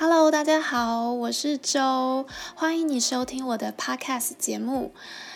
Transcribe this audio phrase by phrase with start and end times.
[0.00, 4.92] Hello，大家好，我是周，欢迎你收听我的 Podcast 节目。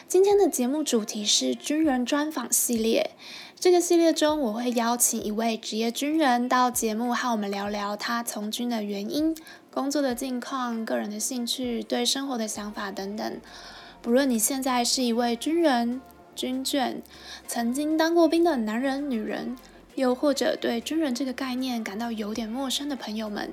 [0.07, 3.11] 今天的节目主题是军人专访系列。
[3.59, 9.37] 这个系列中，我会邀请一位职业军人到节目和我们聊聊他从军的原因、
[9.73, 13.41] 工作的近况、个人的兴趣、对生活的想法等等。
[14.01, 16.01] 不论你现在是一位军人、
[16.37, 16.99] 军眷，
[17.49, 19.59] 曾经当过兵的男人、女人，
[19.97, 23.51] 又或者对军人这个概念感到有点陌生的朋友们。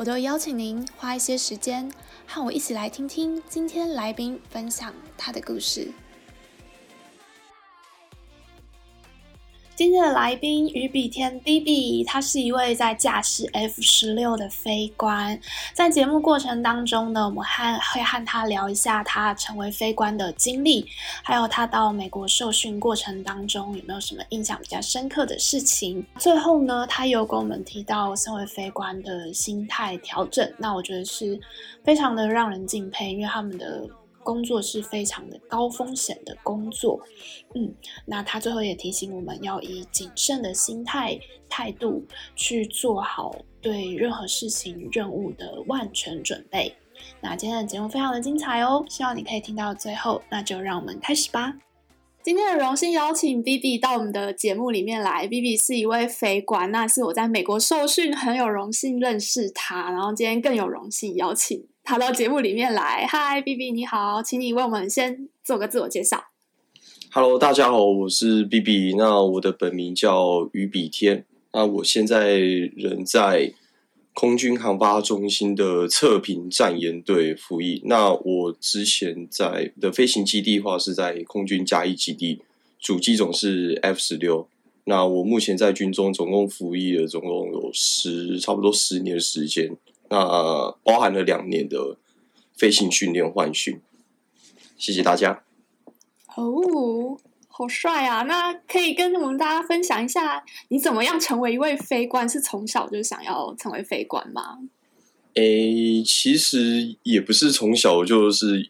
[0.00, 1.92] 我都邀请您花一些时间
[2.26, 5.92] 和我一起来听听今天来宾分享他的故事。
[9.80, 15.40] 今天的来宾于比天 BB，他是一位在驾驶 F 十六的飞官。
[15.72, 20.86] 在节目过程当中呢，我们和会和他聊一下他成为飞官的经历，
[21.24, 26.04] 还有他到美国受训过程当中有没有什么印象比较深刻的事情。
[26.18, 31.40] 最后呢，他有跟我们提到身为飞官的心态调整，那我觉得是
[31.82, 33.88] 非常的让人敬佩，因为他们的。
[34.22, 37.00] 工作是非常的高风险的工作，
[37.54, 37.74] 嗯，
[38.06, 41.18] 那他最后也提醒我们要以谨慎的心态
[41.48, 42.04] 态度
[42.34, 46.74] 去做好对任何事情任务的万全准备。
[47.20, 50.22] 那今天的节目非常的精彩哦，希望你可以听到最后。
[50.30, 51.54] 那就让我们开始吧。
[52.22, 61.66] 今天的荣幸邀请 BB 到我们的节目里面来，BB 是一位飞官，那是我在美国受训，很有荣幸认识他，然后今天更有荣幸邀请。
[61.84, 66.24] 跑到节目里面来，嗨，BB 你好，请你为我们先做个自我介绍。
[67.10, 73.54] Hello，大家好，我是 BB，那我的本名叫于比天，那我现在人在
[74.14, 77.82] 空军航发中心的测评战研队服役。
[77.86, 82.40] 那我之前在的飞行基地话是在空军嘉义基地，
[82.78, 84.48] 主机种是 F 十六。
[84.84, 89.76] 那我目前在军中总共服役了总共有十差不多十年的时间。
[90.10, 91.96] 那包含了两年的
[92.56, 93.80] 飞行训练换训，
[94.76, 95.44] 谢谢大家。
[96.34, 98.22] 哦，好帅啊！
[98.22, 102.28] 那可以跟我们大家分享一下，你怎么样成为一位飞官？
[102.28, 104.58] 是从小就想要成为飞官吗？
[105.34, 108.68] 诶，其实也不是从小就是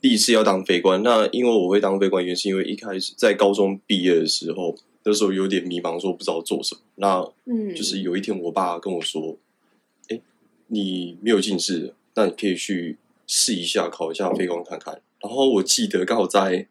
[0.00, 1.02] 第一次要当飞官。
[1.02, 6.80] 那因为我会当飞官，原因是因为一开始在高中毕业的时候，那时候有点迷茫，说不知道做什么。
[6.94, 9.36] 那嗯，就是有一天我爸跟我说。
[10.74, 12.96] 你没有近视，那你可以去
[13.26, 15.02] 试一下考一下飞官看看。
[15.20, 16.66] 然后我记得刚好在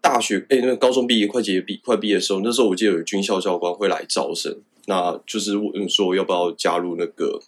[0.00, 7.42] 大学，哎，那个高中毕业快结毕快毕业的时候，那时候我记得有军校教官会来招生，那就是问说要不要加入那个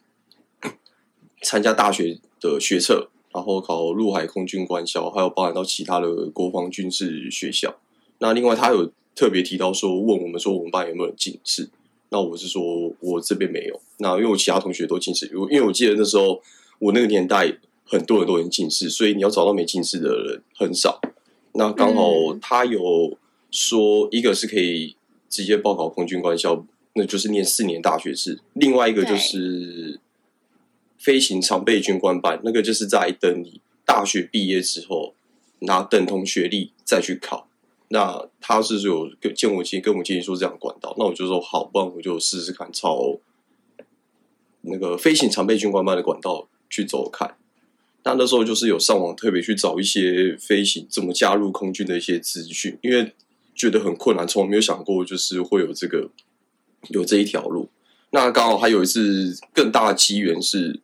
[1.41, 7.75] 参加大学的学测，然后考陆海空军官校，还有包含到其他的国防军事学校。
[8.19, 11.71] 那另外他有特别提到说，问我们说我们班有没有近视。
[12.11, 13.81] 那我是说，我这边没有。
[13.99, 16.41] 那因为我其他同学都近视，因为我记得那时候
[16.79, 21.01] 我那个年代很多人都很近视，所以你要找到没近视的人很少。
[21.53, 23.17] 那刚好他有
[23.51, 24.95] 说，一个是可以
[25.29, 26.65] 直接报考空军官校，
[26.95, 29.99] 那就是念四年大学制；另外一个就是
[30.99, 35.15] 飞行常备军官班，那个就是在等你大学毕业之后
[35.61, 37.49] 拿等同学历再去考。
[37.89, 43.19] 那他是有跟建我建跟我建议说这样管道，那我就说好，不然我就试试看朝
[44.63, 47.37] 那个飞行常备军官班的管道去走看。
[48.03, 53.13] 那那时候就是有上网特别去找一些飞行怎么加入空军的一些资讯，因为
[53.55, 56.11] 觉得很困难，从来没有想过就是会有这个
[56.89, 57.69] 有这一条路。
[58.11, 60.81] 那刚好还有一次更大的机缘是，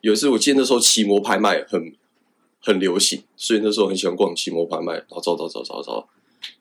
[0.00, 1.94] 有一次我记得那时候奇摩拍卖很
[2.60, 6.08] 很流行，所以那时候很喜欢逛奇摩拍卖，然后找找找找找。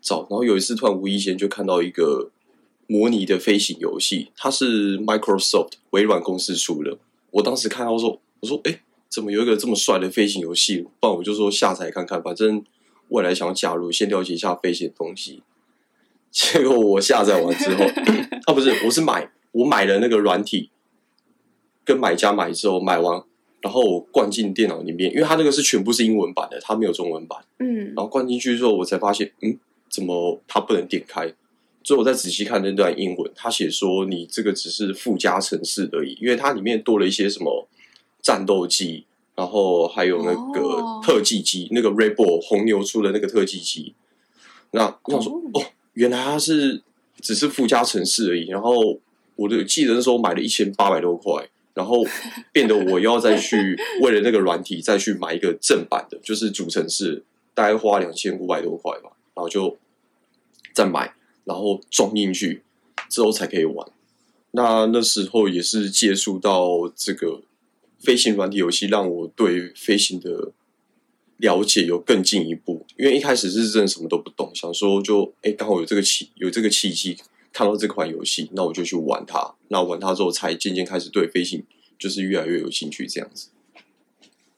[0.02, 2.30] 找，然后有一次突然无意间就看到一个
[2.88, 6.98] 模拟的飞行游戏，它是 Microsoft 微软公司出的。
[7.32, 10.86] 我当时看到说，我说，哎，怎么有一个这么帅的飞行游戏？
[11.00, 12.64] 不然我就说下载看看，反正
[13.10, 15.44] 未来想要加入，先了解一下飞行的东西。
[16.32, 17.84] 结果我下载完之后，
[18.48, 20.70] 啊，不是，我是买，我买了那个软体，
[21.86, 23.24] 跟买家买之后买完。
[23.62, 27.38] 然后我灌进电脑里面，因为它那个是全部是英文版的，它没有中文版。
[27.58, 29.60] 嗯，然后灌进去之后，我才发现，嗯，
[29.90, 31.34] 怎么它不能点开？
[31.84, 37.68] 所以我再仔细看那段英文，他写说你这个只是附加城市而已，因为它里面多了一些什么
[38.22, 39.06] 战斗机，
[39.36, 43.96] 然后还有那个特技机，哦、那个 Red Bull 红牛出的那个特技机。
[44.72, 46.82] 那我想说，哦，哦，原来它是
[47.22, 48.48] 只是附加城市而已。
[48.48, 49.00] 然后
[49.36, 51.50] 我的记得那时候买了一千八百多块。
[51.76, 52.04] 然后
[52.52, 59.78] 变得我要再去 为了那个软体再去买一个正版的，就是主城市，大概花两千五百多块吧，然后就
[60.74, 61.16] 再买，
[61.46, 62.62] 然后装进去
[63.08, 63.88] 之后才可以玩。
[64.52, 67.42] 那那时候也是接触到这个
[68.00, 70.52] 飞行软体游戏，让我对飞行的
[71.38, 72.86] 了解有更进一步。
[72.98, 77.16] 因为一开始是真的什么都不懂，想说就哎，刚好有这个契有这个契机，
[77.54, 79.56] 看到这款游戏，那我就去玩它。
[79.70, 81.64] 那玩它之后，才渐渐开始对飞行
[81.98, 83.48] 就是越来越有兴趣，这样子。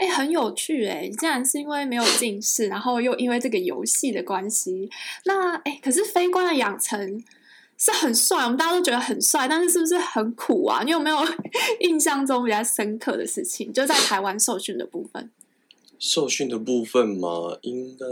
[0.01, 1.07] 哎，很有趣哎！
[1.19, 4.89] 竟然是因为没有近视，然后又因为这个游戏的关系。
[5.25, 7.23] 那哎，可是飞官的养成
[7.77, 10.81] 是很帅，我们大家都觉得很帅，但是是不是很苦啊？
[10.83, 11.17] 你有没有
[11.81, 13.71] 印象中比较深刻的事情？
[13.71, 15.29] 就在台湾受训的部分。
[15.99, 18.07] 受训的部分嘛，应该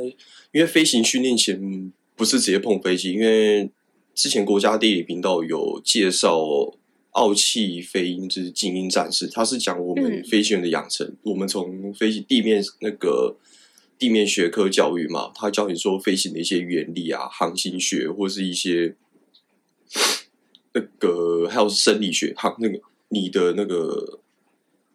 [0.51, 3.71] 因为飞行训练前不是直接碰飞机，因为
[4.13, 6.71] 之前国家地理频道有介绍。
[7.19, 11.05] 傲气飞鹰之精英战士，他是讲我们飞行员的养成。
[11.05, 13.35] 嗯、我们从飞行地面那个
[13.97, 18.95] 地面学科教育嘛，他教你说飞行的一些原理啊，航行学或是一些
[20.73, 22.79] 那个还有生理学，航那个
[23.09, 24.21] 你的那个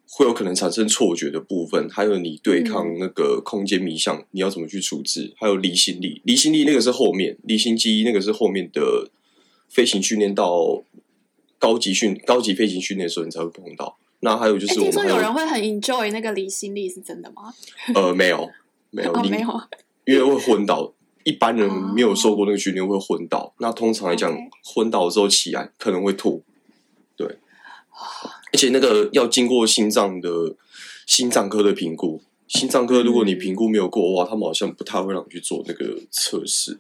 [0.09, 5.35] 会有可能产生错觉的部分，还有你对抗那个空间迷向，你要怎么去处置？
[5.37, 9.11] 还有离心力，离心力那个是后面，离心机那个是后面的
[9.69, 10.83] 飞行训练到。
[11.65, 13.97] 高级训高级飞行训练的时候，你才会碰到。
[14.21, 17.55] 那还有就是我们，听说有人会很 enjoy 那个离心力，是真的吗？
[17.95, 18.51] 呃，没有，
[18.91, 19.49] 没有，哦、没有，
[20.05, 20.93] 因为会昏倒。
[21.23, 23.39] 一般人没有受过那个训练会昏倒。
[23.39, 24.31] 哦、那通常来讲
[24.63, 26.43] 昏倒的时候起来可能会吐。
[27.17, 27.27] 对，
[28.53, 30.55] 而且那个要经过心脏的
[31.07, 32.21] 心脏科的评估。
[32.47, 36.79] 心脏科如果你评估没有过的话，他们好像不太会让你去做那个测试。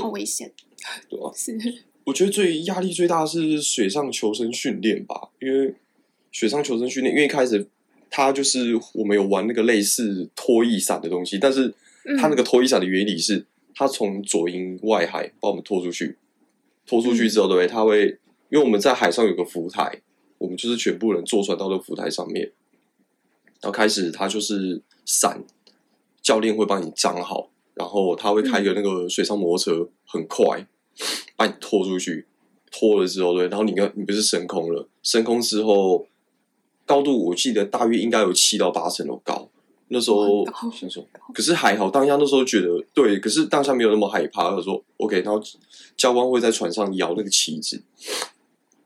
[0.00, 0.52] 好危险，
[1.08, 1.30] 对吧？
[1.36, 1.84] 是。
[2.10, 5.72] 我觉得最压力最大的是水上求生训练吧，因为
[6.32, 7.64] 水上求生训练，因为一开始
[8.10, 11.72] 它就是我们有玩那个类似拖曳伞的东西，但是
[12.18, 13.46] 它那个拖曳伞的原理是，
[13.76, 16.16] 它从左营外海把我们拖出去，
[16.84, 17.68] 拖出去之后，对不对？
[17.68, 18.18] 它会
[18.48, 20.00] 因为我们在海上有个浮台，
[20.38, 22.50] 我们就是全部人坐船到那个浮台上面，
[23.60, 25.44] 然后开始它就是伞，
[26.20, 30.66] 教练会帮你张好，然后他会开个那个水上摩托车，很快。
[31.36, 32.26] 把你拖出去，
[32.70, 34.88] 拖了之后，对，然后你跟你不是升空了？
[35.02, 36.06] 升空之后，
[36.84, 39.48] 高度我记得大约应该有七到八层楼高。
[39.88, 41.04] 那时候想说，
[41.34, 44.50] 可是还好，当下那时候觉得对，可是当下没有那么害怕。
[44.50, 45.42] 他说：“OK。”然后
[45.96, 47.82] 教官会在船上摇那个旗子，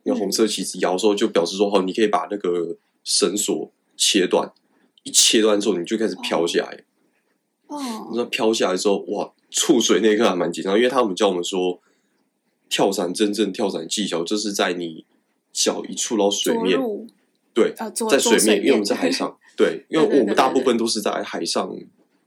[0.05, 4.51] 那红色旗子摇的时候，就表示说：“好，你可以把那个绳索切断。
[5.03, 6.85] 一切断之后，你就开始飘下来。”
[7.69, 7.79] 哦，
[8.15, 9.31] 那飘下来之后，哇！
[9.51, 11.79] 触水那一刻还蛮紧张，因为他们教我们说，
[12.69, 15.05] 跳伞真正跳伞技巧就是在你
[15.53, 16.79] 脚一触到水面，
[17.53, 21.77] 对，在水面，因为我们在海上， 对，因为我们大部分都是在海上，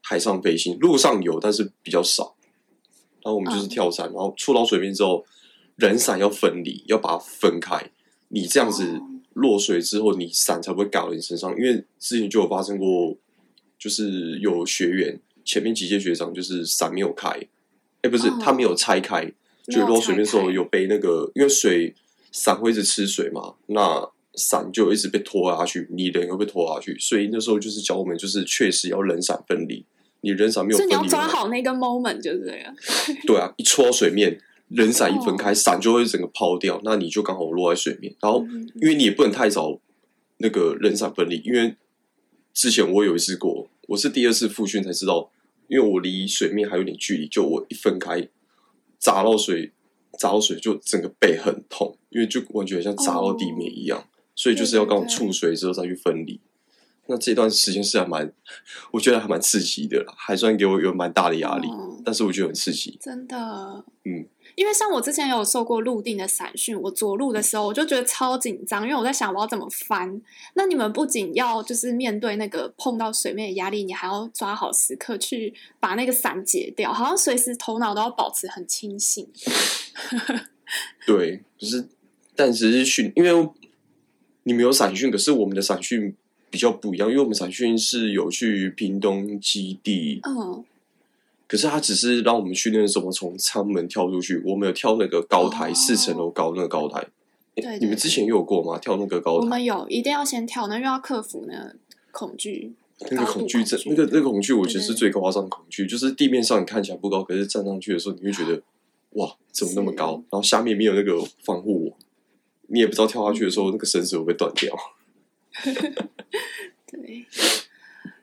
[0.01, 2.35] 海上飞行，陆上有，但是比较少。
[3.23, 5.25] 然后我们就是跳伞，然后触到水面之后，
[5.75, 7.91] 人伞要分离，要把它分开。
[8.29, 9.01] 你这样子
[9.33, 13.17] 落水之后，你伞才不会搞到你身上，因为之前就有发生过，
[13.77, 15.19] 就是有学员。
[15.43, 17.47] 前面几届学长就是伞没有开，哎、
[18.01, 19.31] 欸，不是、哦、他没有拆开，
[19.69, 21.93] 就落水面的时候有被那个，因为水
[22.31, 29.85] 伞会一直吃水嘛，那伞就一直被拖下去，你人会被拖下去，所以那时候就是教我们，就是确实要人伞分离，
[30.21, 32.73] 你人伞没有分离，你要抓好那个 moment 就是这样。
[33.25, 38.45] 对啊，一戳到水面，人伞一分开，伞、哦、就会整个抛掉，那你就刚好落在水面，然后
[38.81, 39.79] 因为你也不能太早
[40.37, 41.75] 那个人伞分离，因为
[42.53, 45.29] 之前我有一次过，我是第二次复训才知道。
[45.69, 48.25] 因为我离水面还有点距离，就我一分开
[48.99, 49.71] 砸到水，
[50.17, 54.03] 砸到水就整个背很痛，因为就完全像砸到地面一样，哦、
[54.35, 56.39] 所以就是要刚触水之后再去分离。
[57.07, 58.31] 那这段时间是还蛮，
[58.91, 64.27] 我觉得还蛮刺激的啦，还算给我有蛮大的压力，哦，但是我觉得很刺激，真的，嗯。
[64.55, 70.19] 因为像我之前有受过陆定的伞训，我着陆的时候我就觉得超紧张，因为我在想我要怎么翻。
[70.55, 79.29] 那你们不仅要就是面对那个碰到水面的压力，你还要抓好时刻去把那个伞解掉，好像随时头脑都要保持很清醒。
[81.05, 81.87] 对，可是
[82.35, 83.49] 但只是训，因为
[84.41, 86.15] 你们有伞训，可是我们的伞训
[86.49, 90.19] 比较不一样，因为我们伞训是有去屏东基地。
[90.23, 90.63] 嗯。
[91.47, 97.07] 可是他只是让我们训练的时候从舱门跳出去，我们有跳那个高台，四层楼高那个高台。
[97.55, 98.77] 对，对，对，你们之前有过吗？
[98.77, 99.45] 跳那个高台？
[99.45, 101.75] 我们有，一定要先跳，那又要克服那个
[102.11, 102.73] 恐惧。
[103.11, 105.85] 那个恐惧症，那个那个恐惧，我觉得是最夸张的恐惧。
[105.85, 108.61] 就是地面上你看起来不高，可是站上去的时候，你会觉得
[109.11, 110.13] 哇，怎么那么高？
[110.29, 111.97] 然后下面没有那个防护网，
[112.67, 114.75] 你也不知道跳下去的时候那个绳子会不会断掉。
[116.91, 117.25] 对。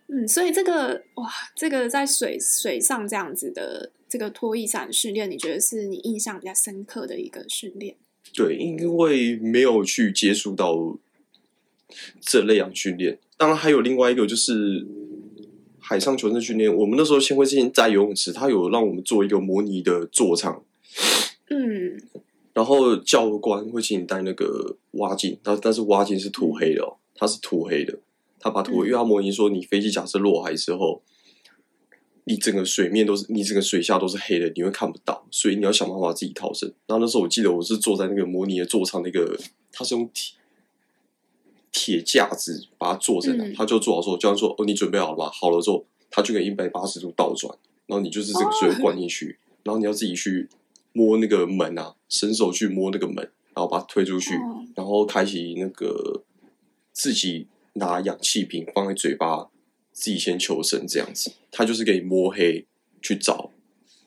[0.07, 7.97] 嗯，所以这个哇，这个在水水上这样子的这个拖曳伞训练，你觉得是你印象比较深刻的一个训练？
[8.35, 10.99] 对，因为没有去接触到
[12.21, 13.19] 这类样训练。
[13.37, 14.87] 当然，还有另外一个就是
[15.81, 16.73] 海上求生训练。
[16.73, 20.63] 我们那时候先会先在游泳池，他有让我们做一个模拟的坐舱。
[21.49, 22.01] 嗯，
[22.53, 27.99] 然后教官会请你带那个蛙镜，但但是蛙镜是涂黑的哦，它是涂黑的。
[28.39, 31.03] 他把涂，因为他模拟说你飞机假设落海之后。
[32.27, 36.67] 你整个水面都是，你整个水下都是黑的，你会看不到，所以你要想办法自己逃生。
[36.87, 39.39] 然后那时候我记得我是坐在那个模拟的座舱，那个
[39.71, 40.35] 它是用铁
[41.71, 47.55] 铁架子把它坐在那，嗯、他就做好说，教练说：“哦，你准备好了吗？”好了之后，他就可以一百八十度倒转，
[47.85, 50.49] 然后你就是这个水灌进去，哦、然后你要自己去
[50.95, 53.17] 摸那个门啊，伸手去摸那个门，
[53.55, 56.23] 然后把它推出去，哦、然后开启那个
[56.95, 59.51] 自己拿氧气瓶放在嘴巴。
[59.97, 62.67] 自己先求生这样子，他就是给你摸黑
[63.01, 63.53] 去找，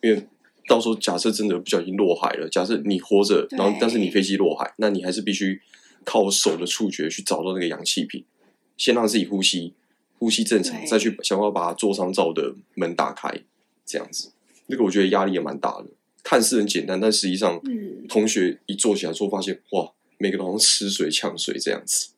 [0.03, 0.27] 因为
[0.67, 5.61] 到时候假设真的不小心落海了，假设你活着，然后但是你飞机落海，那你还是必须
[6.03, 8.21] 靠手的触觉去找到那个氧气瓶，
[8.75, 9.73] 先让自己呼吸，
[10.19, 13.41] 呼吸正常，再去想办法把座舱罩的门打开，
[13.85, 14.33] 这样子，
[14.65, 15.85] 那个我觉得压力也蛮大的，
[16.21, 22.09] 看似很简单，但实际上，嗯，同学一做起来之后发现，哇，每个都好像吃水呛水这样子。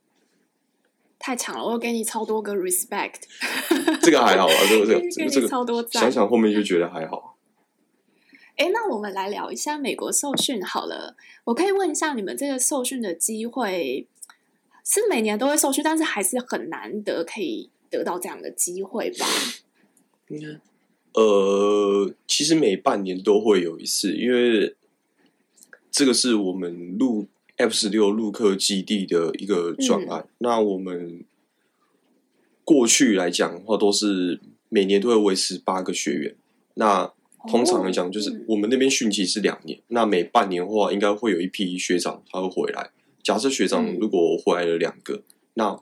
[1.20, 3.16] 太强了，我给你超多个 respect。
[4.02, 6.04] 这个还好啊，这个这个 这个超多赞。
[6.04, 7.38] 想想后面就觉得还好。
[8.56, 11.18] 哎，那我们来聊一下美国受训好了。
[11.44, 14.08] 我可以问一下，你们这个受训的机会
[14.86, 19.26] 是每年都会受训，但是还是很难得可以得到这样的机会吧？
[20.30, 20.62] 嗯，
[21.14, 24.76] 呃，其实每半年都会有一次，因为
[25.92, 27.28] 这个是我们录。
[27.60, 31.26] F 十六陆客基地的一个专案，嗯、那我们
[32.64, 34.40] 过去来讲的话，都是
[34.70, 36.36] 每年都会维持八个学员。
[36.76, 37.12] 那
[37.50, 42.92] 通常来讲，就是我们那边训期是两年，哦、那每半年的话，应该会有一批学长他会回来。
[43.22, 45.24] 假设学长如果回来了两个，嗯、
[45.56, 45.80] 那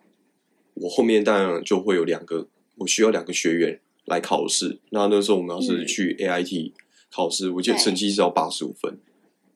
[0.73, 4.79] 我后面当然就会有两个，我需要两个学员来考试。
[4.89, 6.71] 那那时候我们要是去 AIT
[7.11, 8.97] 考试，嗯、我记得成绩是要八十五分。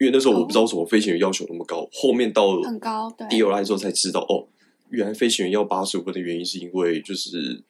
[0.02, 4.48] 因为那时候我不知道什么飞行员要求那么高，后面到了很高，对，第二来之后才知道哦，
[4.90, 7.62] 原来飞行员要八十五分的原因是因为就是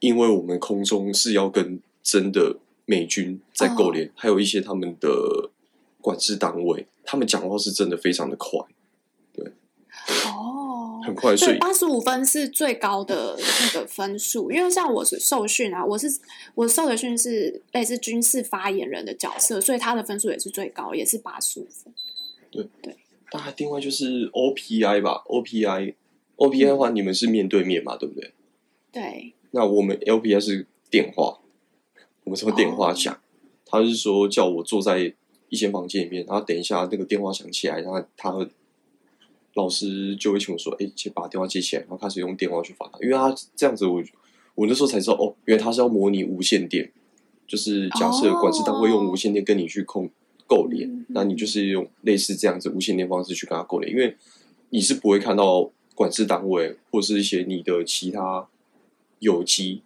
[0.00, 5.50] 因为我们空中是要跟真的美军在勾连，还有一些他们的
[6.00, 8.58] 管制单位，他们讲话是真的非常的快，
[9.34, 9.52] 对，
[10.28, 10.71] 哦。
[11.02, 14.50] 很快，所以八十五分是最高的那个分数。
[14.50, 16.06] 因为像我是受训啊，我是
[16.54, 21.92] 我受的训是类似军事发言人的角色，所以他的分数也是最高，也是八十五分。
[22.50, 22.96] 对对，
[23.30, 25.94] 大概另外就是 OPI 吧，OPI
[26.36, 28.32] OPI 的话，你们是面对面嘛，对不对？
[28.92, 29.32] 对。
[29.50, 31.40] 那我们 LPI 是电话，
[32.24, 33.18] 我们是用电话讲。
[33.66, 35.14] 他是说叫我坐在
[35.48, 38.48] 一间房间里面，然后等一下那个电话响起来，然后他。
[39.54, 42.98] 老师就会请我说：“哎，先把电话接起来，然后开始用电话去发他。
[43.00, 44.02] 因为他这样子我，我
[44.54, 46.90] 我那时候才知道哦，原来他是要模拟无线电，
[47.46, 50.08] 就是假设管制单位用无线电跟你去控
[50.46, 54.16] 构连，哦、那你就是用类似这样子无线电方式去跟他构连，因为
[54.70, 58.48] 你是不会看到管制单位或是一些你的其他
[59.18, 59.82] 有机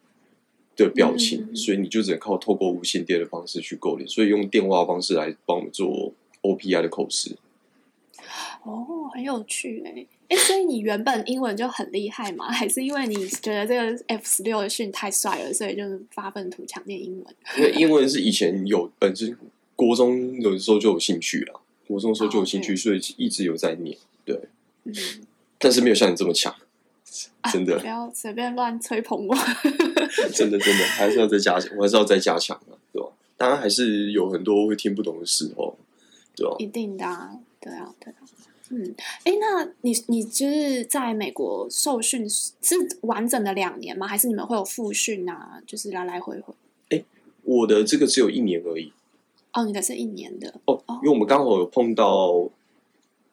[0.76, 7.36] 的表情，嗯、所以你就只能靠透过无线电的方式去构连，所以用电话方式来帮我们做 OPI 的口试。”
[8.66, 10.06] 哦，很有趣哎！
[10.28, 12.50] 哎，所以你原本英文就很厉害吗？
[12.50, 17.34] 还是因为你觉得这个 F 十六的训太帅了，所以就发愤图强练英文？
[17.56, 19.36] 因为英文是以前有本身
[19.76, 23.96] 国中有的时候就有兴趣了，国中的时候就有兴趣，哦、所以一直有在念。
[24.24, 24.36] 对，
[24.82, 24.92] 嗯，
[25.58, 26.52] 但是没有像你这么强，
[27.52, 27.76] 真的。
[27.76, 29.36] 啊、不要随便乱吹捧我。
[30.34, 33.08] 真的，真的，还是要再加强，我还是要再加强啊，对吧？
[33.36, 35.78] 当然还是有很多会听不懂的时候，
[36.34, 36.56] 对吧？
[36.58, 37.30] 一定的、啊，
[37.60, 38.26] 对啊，对啊。
[38.68, 44.08] 嗯，哎，那你你就是在美国受训是完整的两年吗？
[44.08, 45.62] 还是你们会有复训啊？
[45.64, 46.52] 就是来来回回。
[46.88, 47.04] 哎，
[47.44, 48.92] 我的这个只有一年而已。
[49.52, 52.50] 哦，你的是一年的哦，因为我们刚好有碰到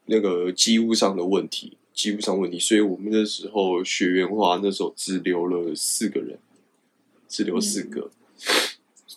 [0.05, 6.37] 那个机务上的问题，机务上问题，所以我们那时候学员的话，那时候只留了四个人，
[7.27, 8.11] 只留四个。
[8.37, 8.51] 嗯、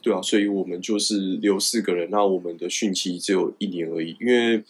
[0.00, 4.64] 对啊，所以我们就是留四个人，那我们的训期只有一年而已，因为。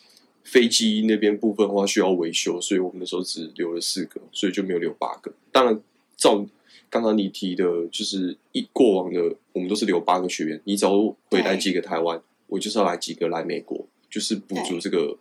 [0.47, 5.33] 飞机那边部分的话需要维修，所以我们那时候只留了四个，所以就没有留八个。
[5.51, 5.83] 当然，
[6.17, 6.47] 照
[6.89, 10.61] 刚刚你提的，就是一过往的，我们都是留八个学员。
[10.63, 15.19] 你只要回来几个台湾，我就是要来几个来美国，就是补足这个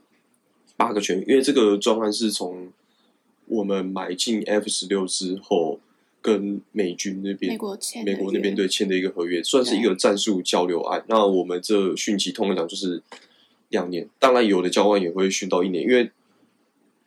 [0.78, 1.26] 八个学员。
[1.28, 2.72] 因为这个专案是从
[3.48, 5.80] 我们买进 F 十六之后，
[6.22, 11.04] 跟美军那边、美国签、美国那边对签的一个合约，算是一个战术交流案。
[11.08, 13.02] 那我们这训期通常讲就是。
[13.70, 14.10] 两年。
[14.20, 16.12] 当然，有的教官也会训到一年，因为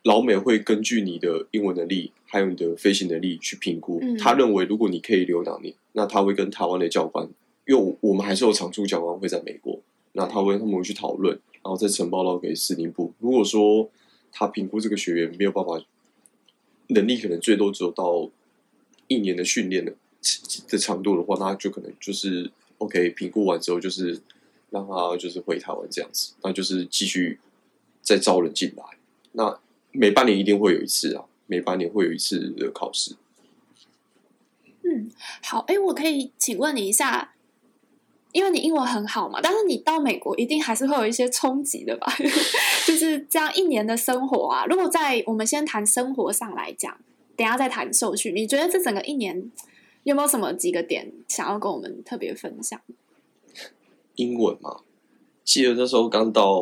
[0.03, 3.99] 老美会根据你的英文能力还有你的飞行能力去评估。
[4.01, 7.27] 嗯、他认为，如果你可以留两年，那他会跟台湾的教官，
[7.67, 9.79] 因为我们还是有常驻教官会在美国，
[10.13, 13.13] 那他会他们会去讨论，然后再呈报到给司令部。
[13.19, 13.89] 如果说
[14.31, 15.83] 他评估这个学员没有办法，
[16.87, 18.29] 能力可能最多只有到
[19.07, 19.93] 一年的训练的
[20.69, 24.19] 的长度的话，那就可能就是 OK 评估完之后，就是
[24.69, 27.39] 让他就是回台湾这样子，那就是继续
[28.01, 28.83] 再招人进来。
[29.31, 29.59] 那
[29.91, 33.15] 每半年一定会有一次啊，每半年会有一次的考试。
[34.83, 35.09] 嗯，
[35.43, 37.33] 好，哎，我可以请问你一下。
[38.31, 42.13] 因为你英文很好嘛，但是你到美国一定还是会有一些冲击的吧？
[42.85, 44.67] 就是这样一年的生活啊。
[44.67, 46.95] 如果在我们先谈生活上来讲，
[47.35, 48.35] 等下再谈受训。
[48.35, 49.51] 你觉得这整个一年
[50.03, 52.79] 有没有什么几个点想要跟我们特别分享？
[54.19, 54.81] 英文嘛，
[55.45, 56.61] 记得那时候刚到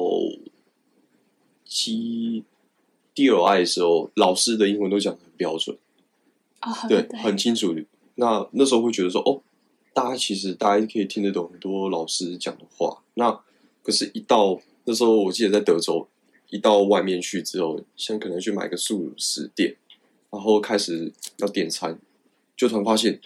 [1.65, 2.43] 七
[3.15, 5.75] 第二 I 的时候，老师的英文都讲得很标准，
[6.61, 7.75] 哦，对，对，很清楚。
[8.15, 9.41] 那那时候会觉得说，哦。
[9.93, 13.31] 大家其实大家可以听得懂很多老师讲的话，那
[13.81, 16.07] 可是，一到那时候，我记得在德州，
[16.51, 19.75] 一到外面去之后，像可能去买个素食店，
[20.29, 21.99] 然后开始要点餐，
[22.55, 23.19] 就突然发现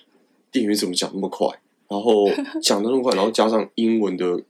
[0.49, 1.60] 店员怎么讲那么快，
[1.91, 2.29] 然后
[2.61, 4.41] 讲的那么快，然后加上英文的，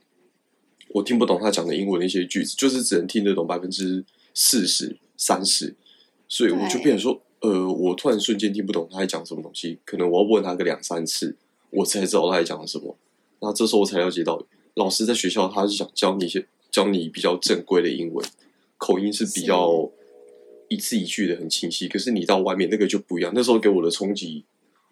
[0.90, 5.74] 我听不懂他讲的英文的一些句子，就是只能听得懂百分之四十、三十，
[6.28, 11.36] 所以我就变成说，呃，我突然瞬间听不懂他在讲什么东西，可能我要问他个两三次。
[11.74, 12.94] 我才知道他在讲什么，
[13.40, 14.44] 那这时候我才了解到，
[14.74, 18.22] 老师在学校他是想教你一些教你比较正规的英文，
[18.76, 19.90] 口音是比较
[20.68, 21.88] 一字一句的很清晰。
[21.88, 24.44] 可是你到外面那个就不一样，那时候给我的冲击，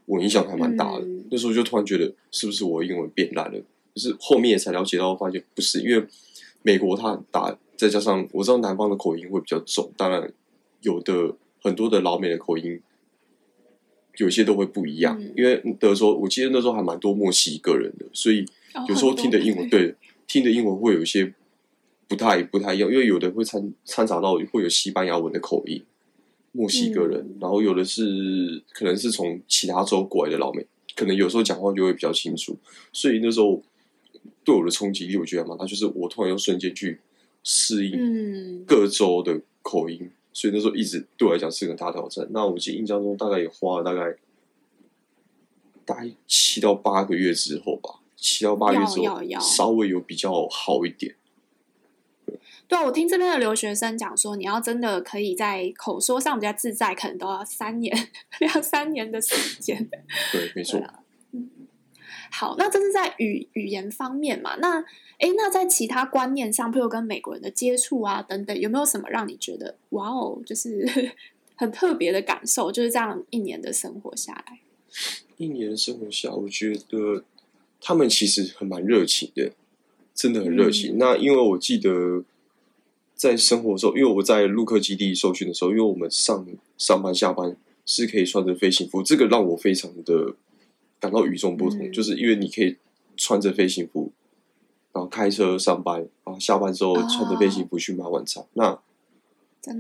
[0.07, 1.05] 我影响还蛮大的。
[1.05, 3.59] 嗯、那时候就突然觉得，是不是我英文变烂了？
[3.95, 6.07] 可是后面才了解到，发现不是，因为
[6.63, 10.33] 美国它很大，再加上我知道南方的口音会比较重，当然
[10.83, 12.81] 有的很多的老美的口音。
[14.17, 18.45] 有些都会不一样，嗯、因为德州，我记得那时候还蛮多墨西哥人的，所以
[18.87, 19.95] 有时候听的英文，哦、对，
[20.27, 21.33] 听的英文会有一些
[22.07, 25.83] 不太不太一样，因为有的会掺掺杂到会有西班牙文的口音，
[26.53, 32.57] 墨西哥人，嗯、然后有的是可能是从其他州过来的老美，可能有时候讲话就会比较清楚，
[32.93, 33.63] 所以那时候
[34.45, 37.01] 对我的冲击力，我觉得蛮大，就是我突然要瞬间去
[37.43, 39.99] 适应各州的口音。
[40.03, 42.25] 嗯所以那时候一直对我来讲是个大挑战。
[42.31, 44.17] 那我记得印象中大概也花了大概
[45.85, 51.17] 大概七到八个月之后吧，七到八个月之后稍微有比较好一点。
[52.71, 57.93] 对啊，我听这边的留学生讲说，你要真的可以在口说上比较自在，可能都要三年，
[58.39, 59.91] 两三年的时间。
[60.31, 60.81] 对，没错。
[62.31, 64.55] 好，那这是在语语言方面嘛？
[64.59, 64.79] 那
[65.19, 70.89] 哎，那在其他观念上，譬如跟美国人的接触啊等等，有没有什么让你觉得哇哦，就是
[71.57, 72.71] 很特别的感受？
[72.71, 74.61] 就是这样一年的生活下来，
[75.39, 77.25] 一年的生活下，我觉得
[77.81, 79.51] 他们其实很蛮热情的，
[80.15, 80.95] 真的很热情。
[80.95, 82.23] 嗯、那因为我记得
[83.21, 86.47] 在生活的时候，因为我在陆客基地受训的时候，因为我们上
[86.79, 87.55] 上班下班
[87.85, 90.35] 是可以穿着飞行服，这个让我非常的。
[91.03, 92.77] 感到与众不同，嗯、就是因为你可以
[93.17, 94.13] 穿着飞行服，
[94.93, 98.43] 然后开车上班，然后下班之后穿着飞行服去买晚餐。
[98.43, 98.81] 哦、那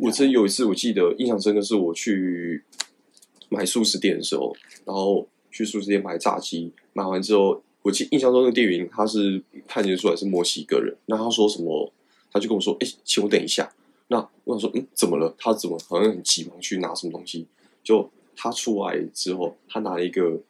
[0.00, 2.64] 我真有一次，我记得印象深刻，是我去
[3.50, 11.92] 买速食店的时候，然后去速食店买炸鸡，买完之后，我记印象中的店员他是看见出来是墨西哥人，那他说什么？
[12.32, 13.72] 他就跟我说：“哎、欸，请我等一下。”
[14.08, 15.34] 那我想说：“嗯，怎么了？
[15.38, 17.46] 他怎么好像很急忙去拿什么东西？”
[17.82, 20.40] 就他出来之后，他拿了一个。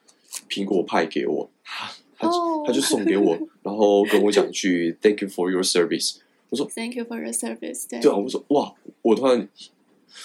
[0.48, 2.64] 苹果派给我，他他就、oh.
[2.64, 6.18] 他就送给我， 然后跟我讲一句 “Thank you for your service”。
[6.50, 7.88] 我说 “Thank you for your service”。
[7.90, 9.48] 对，对啊，我说哇，我突然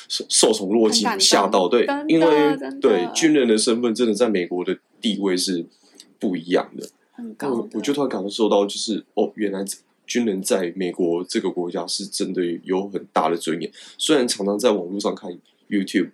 [0.07, 1.67] 受受宠若惊，吓到。
[1.67, 5.65] 对，因为对军人的身份真的在美国的地位是
[6.19, 7.67] 不一样的，很高。
[7.73, 9.65] 我就突然感受到，就是哦，原来
[10.05, 13.71] 军人在美国这个国家是真的有很大的尊严。
[13.97, 15.31] 虽然常常在网络上看
[15.69, 16.11] YouTube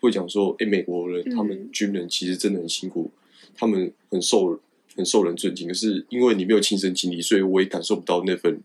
[0.00, 3.10] 会讲说，哎，美国人他们军人其实真的很辛苦。
[3.56, 4.58] 他们很受
[4.96, 8.60] 很受人尊敬，可是因为你没有亲身经历，所以我也感受不到那份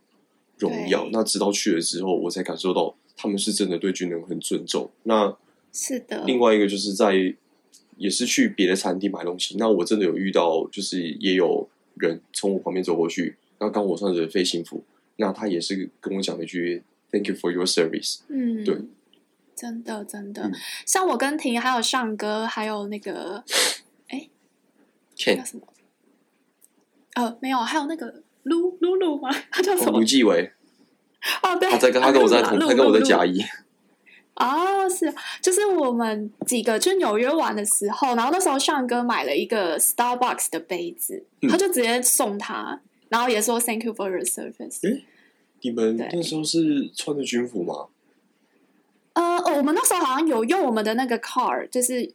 [0.57, 1.09] 荣耀。
[1.11, 4.89] 那直到去了之后，我才感受到他们是真的对军人很尊重。
[5.03, 5.35] 那
[5.73, 6.23] 是的。
[6.25, 7.35] 另外一个就是在
[7.97, 14.83] 也是去别的餐厅买东西，那我真的有遇到，就是也有人从我旁边走过去，那刚我穿着飞行服，
[15.17, 18.19] 那他也是跟我讲了一句 “Thank you for your service”。
[18.27, 18.81] 嗯，对，
[19.55, 20.53] 真的真的，嗯、
[20.85, 23.43] 像我跟婷还有尚哥还有那个。
[25.17, 25.65] Ken 叫什么？
[27.13, 29.29] 呃，没有，还有那个露露露吗？
[29.49, 29.99] 他叫什么？
[29.99, 30.51] 卢继伟。
[31.41, 33.41] 哦，对，他在跟他跟我在同，他跟我在甲一。
[34.35, 44.79] 哦，是，就是我们几个去纽约玩的时候，然后那时候尚哥买了一个 Starbucks 的杯子，嗯、他就直接送他，然后也说 Thank you for your service。
[44.81, 45.03] 诶，
[45.61, 47.87] 你们那时候是穿着军服吗？
[49.13, 52.11] 呃，我们那时候好像有用我们的那个 card，就是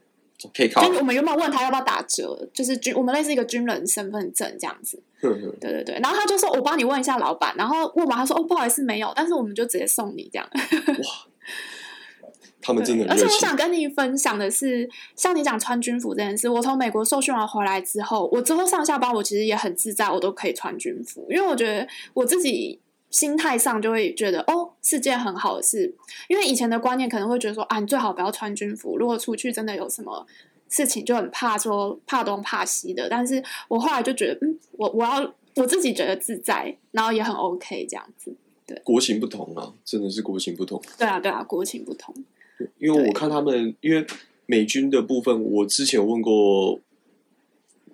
[0.54, 5.02] 可以卡，就我们原本问他要不要打折，就是军我们类似一个军人身份证这样子。
[5.20, 10.48] 对对对，然后他就说：“我帮你问一下老板。”然后问完他说：“哦，不好意思，没有。”但是我们就直接送你这样。
[10.52, 11.26] 哇。
[12.62, 22.78] 他们真的，而且我想跟你分享的是，像你讲穿军服这件事，我从美国受训完回来之后，我之后上下班我其实也很自在，我都可以穿军服，因为我觉得我自己
[23.10, 25.94] 心态上就会觉得，哦，是件很好的事。
[26.28, 30.26] 因为以前的观念可能会觉得说，啊，你最好不要穿军服，如果出去真的有什么
[30.68, 33.08] 事情，就很怕说怕东怕西的。
[33.08, 38.36] 但是我后来就觉得，嗯，我我要我自己觉得自在，然后也很 OK 这样子。
[38.66, 40.80] 对，国情不同啊，真的是国情不同。
[40.96, 42.14] 对啊，对啊，国情不同。
[42.78, 44.06] 因为我看他们，因为
[44.46, 46.80] 美军的部分，我之前有问过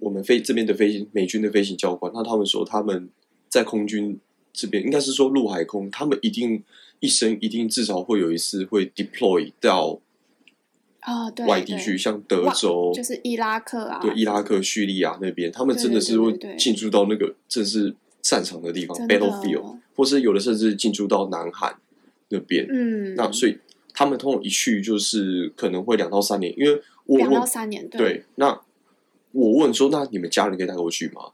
[0.01, 3.09] 我们飞这边的飞行美军的飞行教官，那他们说他们
[3.49, 4.19] 在空军
[4.53, 6.63] 这边，应该是说陆海空，他们一定
[7.01, 10.01] 一生一定至少会有一次会 deploy 到
[11.01, 21.77] 啊，对外地去，像德州，就是伊拉克啊，对，伊拉克、叙利亚那边，他们真的是会进驻到那个正是战场的地方 battlefield，或是有的甚至进驻到南韩
[22.31, 23.59] 那边，嗯，那所以。
[23.99, 28.25] 他们通常一去就是可能会两到三年，因为我两到三年对，对。
[28.35, 28.61] 那
[29.33, 31.31] 我问说，那你们家人可以带过去吗？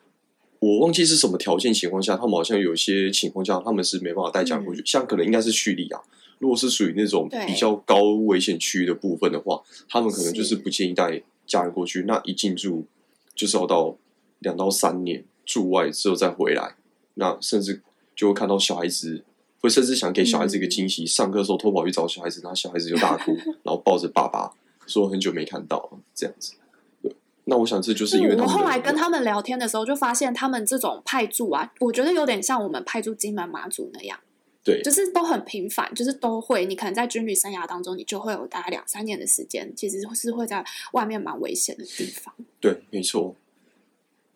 [0.60, 6.00] 我忘记是什么条件情况下，他们好像有一些情况下他们是没办法带家人过去，嗯、像可能应该是叙利亚，
[6.38, 12.04] 如果是属于那种比较高危险区域的部分的话，他们可能就是不建议带家人过去。
[12.04, 12.86] 那一进驻
[13.34, 13.96] 就是要到
[14.38, 16.76] 两到三年驻外之后再回来，
[17.14, 17.82] 那甚至
[18.14, 19.24] 就会看到小孩子。
[19.62, 24.52] 会甚至想给小孩子一个惊喜，嗯、上课的时候偷跑去找小孩子，然后小孩子就大哭， 然后抱着爸爸
[24.86, 26.54] 说很久没看到了这样子。
[27.00, 28.34] 对，那我想这就是因为。
[28.34, 34.18] 我后来跟他们聊天的时候，就发现他们这种派驻啊，我觉得有点像我们派驻金门马祖那样。
[34.64, 36.66] 对，就是都很频繁，就是都会。
[36.66, 42.34] 你可能在军旅生涯当中，你就会有大概两三年的时间，其实是会在外面蛮危险的地方。
[42.58, 43.36] 对，没错。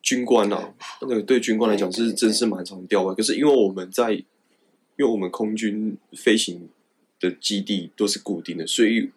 [0.02, 3.12] 军官啊，那个对军官来讲是真是蛮常调外。
[3.12, 4.24] 可是因为我们在。
[4.96, 6.68] 因为我们空军飞行
[7.20, 9.11] 的基地都是固定的，所以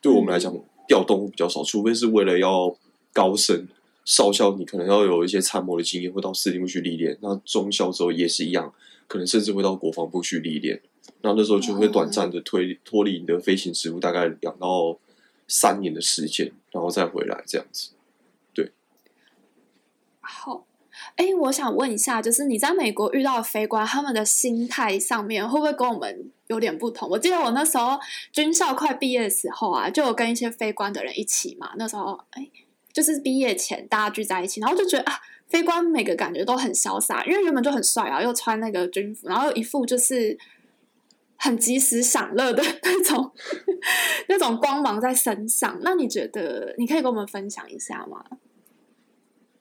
[0.00, 0.52] 对我们来讲
[0.88, 2.76] 调动会比较少，除非是为了要
[3.12, 3.66] 高升
[4.04, 7.16] 少校，你可能要有一些参谋的经验，会到司令部去历练。
[7.20, 8.72] 那中校之后也是一样，
[9.06, 10.82] 可能甚至会到国防部去历练。
[11.22, 14.98] 那那时候就会短暂的推脱离你的飞行职务，大概两到
[15.48, 17.90] 三年的时间，然后再回来这样子。
[18.52, 18.72] 对，
[20.20, 20.66] 好。
[21.16, 27.08] 哎，我想问一下，就是你在美国遇到的飞官，他们的心态上面会不会跟我们有点不同？
[27.08, 27.98] 我记得我那时候
[28.32, 31.70] 军校快毕业的时候啊，就有跟一些飞官的人一起嘛。
[31.78, 32.46] 那时候，哎，
[32.92, 40.36] 就是毕业前大家聚在一起，然后就觉得啊，飞官每个感觉都很潇洒，因为原本就很帅啊，又穿那个军服，然后一副就是
[41.36, 43.32] 很及时享乐的 那种
[44.28, 45.78] 那种光芒在身上。
[45.80, 48.22] 那你觉得，你可以跟我们分享一下吗？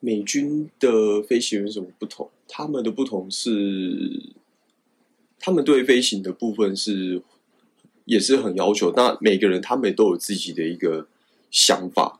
[0.06, 2.30] 美军的飞行员有什么不同？
[2.48, 4.22] 他们的不同是，
[5.40, 7.24] 他们对飞行的部分是
[8.06, 8.94] 也是很要求。
[8.96, 11.08] 那每个人他们都有自己的一个
[11.50, 12.20] 想法，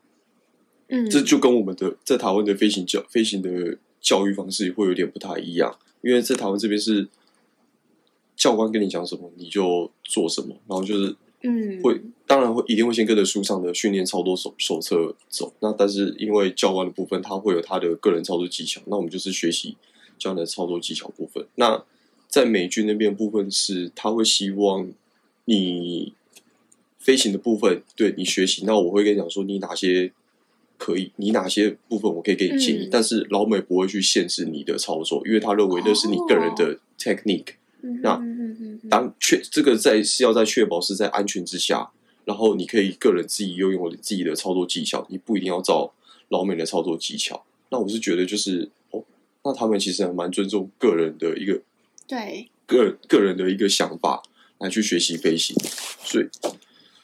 [0.88, 5.78] 嗯，这就跟我们的在台湾的飞行教飞行的教育方式会有点不太一样。
[6.02, 7.06] 因为在台湾这边是
[8.34, 11.14] 教官跟你讲什么你就做什么，然后就是。
[11.42, 15.54] 嗯，会当然会一定会先跟着书上的训练操作手手册走。
[15.60, 19.76] 那但是因为教官的部分，他会有他的个人操作技巧，那我们就是学习
[20.18, 21.46] 教官的操作技巧部分。
[21.54, 21.84] 那
[22.28, 24.90] 在美军那边部分是，他会希望
[25.44, 26.12] 你
[26.98, 28.64] 飞行的部分对你学习。
[28.66, 30.12] 那我会跟你讲说，你哪些
[30.76, 32.86] 可以，你哪些部分我可以给你建议。
[32.86, 37.54] 嗯、但是老美不会去限制你的操作，因为他认为那是你个人的 technique。
[37.82, 38.36] 哦、那。
[38.88, 41.90] 当确这个在是要在确保是在安全之下，
[42.26, 45.94] 然后你可以个人自己拥有你自己的操作技巧，你不一定要照
[46.28, 47.46] 老美的操作技巧。
[47.70, 49.02] 那我是觉得就是哦，
[49.44, 51.62] 那他们其实还蛮尊重个人的一个
[52.06, 54.22] 对个个人的一个想法
[54.58, 55.56] 来去学习飞行。
[56.04, 56.26] 所以，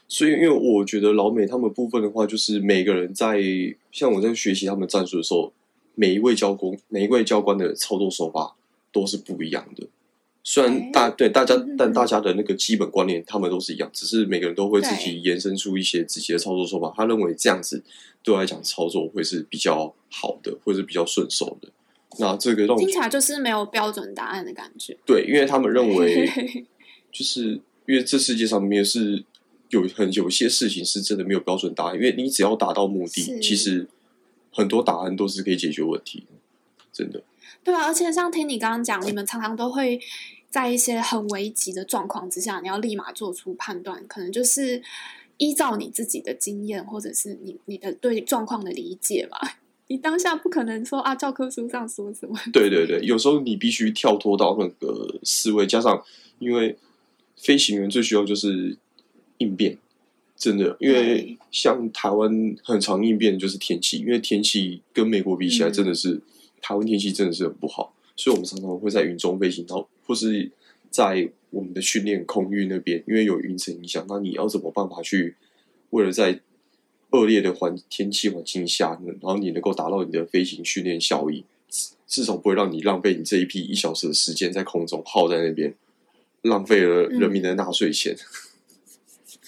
[0.09, 3.41] 所以因为我觉得老美他们部分的话，就是每个人在
[3.93, 5.53] 像我在学习他们战术的时候，
[5.95, 8.57] 每一位教工每一位教官的操作手法
[8.91, 9.87] 都是不一样的。
[10.45, 16.93] 虽然大对大家，但大家的那个基本观念，他们都是一样，只是每个人都会自己延伸出一些自己的操作手法。
[16.97, 17.83] 他认为这样子
[18.25, 21.69] 对我来讲操作会是比较好的，会是比较顺手的。
[22.19, 24.97] 那这个让我听起来就是没有标准答案的感觉。
[25.07, 26.29] 对，因为他们认为，
[27.13, 29.25] 就是因为这世界上面是
[29.71, 33.87] 有很有些事情是真的没有标准答案，因为你只要达到目的，其实
[34.51, 36.25] 很多答案都是可以解决问题，
[36.93, 37.23] 真的。
[37.65, 40.01] 对啊，而且像听你刚刚讲，你们常常都会
[40.51, 44.83] 在一些很危急的状况之下，你要立马做出判断，可能就是
[45.39, 49.39] 依照你自己的经验，或者是你你的对状况的理解嘛。
[49.89, 52.39] 你当下不可能说啊，教科书上说什么？
[52.53, 56.03] 对对对，有时候你必须跳脱到那个思维，加上
[56.39, 56.79] 因为
[57.37, 58.77] 飞行员最需要就是
[59.39, 59.77] 应变，
[60.35, 66.23] 真的，因为像台湾很常应变的就是天气，因为天气跟美国比起来，真的是、嗯、
[66.63, 70.51] 台湾天气真的是很不好，所以我们常常会在云中飞行，然后或是
[70.91, 75.35] 在我们的训练空域那边，因为有云层影响，那你要怎么办法去
[75.91, 76.41] 为了在
[77.11, 81.45] 恶劣的环天气环境下，然后你能够达到你的飞行训练效益，
[82.07, 85.75] 至少不会让你浪费你这一批一小时的时间在空中耗在那边，
[86.43, 88.17] 浪费了人民的纳税钱。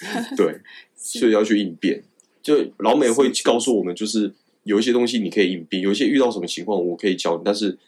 [0.02, 0.60] 嗯、 对，
[0.96, 2.02] 所以要去应变。
[2.42, 7.78] 就老美会告诉我们，就是有一些东西你可以应变，有一些遇到什么情况我可以教你，但是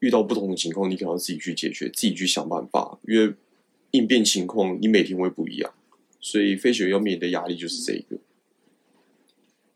[0.00, 2.98] 遇到不同的情况，你可能要自己去解决，自己去想办法。
[3.06, 3.34] 因为
[3.90, 5.74] 应变情况你每天会不一样，
[6.20, 8.16] 所以飞行员要面临的压力就是这一个。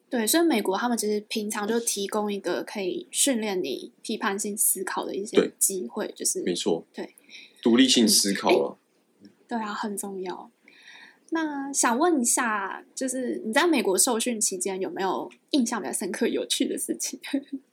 [0.09, 7.15] 对，所以美国他们其实平常就提供一个可以训练你批判性思考的一些机会，就是没错，对，
[7.61, 8.79] 独立性思考了、
[9.23, 9.31] 嗯。
[9.49, 10.49] 对啊，很重要。
[11.35, 17.19] 那想问一下，就是你在美国受训期间有没有印象比较深刻、有趣的事情？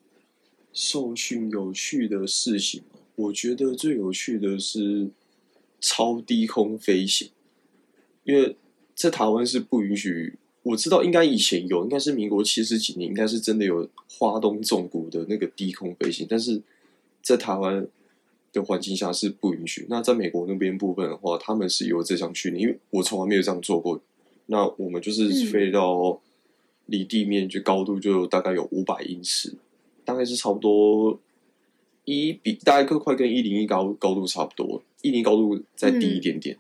[0.74, 2.82] 受训有趣的事情，
[3.16, 5.12] 我觉得最有趣的是
[5.80, 7.30] 超低空飞行，
[8.24, 8.58] 因为
[8.96, 10.40] 在台湾是不允许。
[10.64, 16.62] 我知道应该以前有，应该是民国七十几年，应该是真的有花东纵谷的那个低空飞行，但是
[17.22, 17.88] 在台湾
[18.54, 19.86] 的环境下是不允许。
[19.90, 24.02] 那在美国那边部分的话，他们是有这项训练，因为我从来没有这样做过。
[24.48, 26.20] 那我们就是飞到
[26.88, 29.56] 离地面就高度就大概有五百英尺，
[30.04, 31.20] 大概是差不多
[32.06, 36.58] 一比大概快跟一零一高高度差不多，一零高度再低一点点，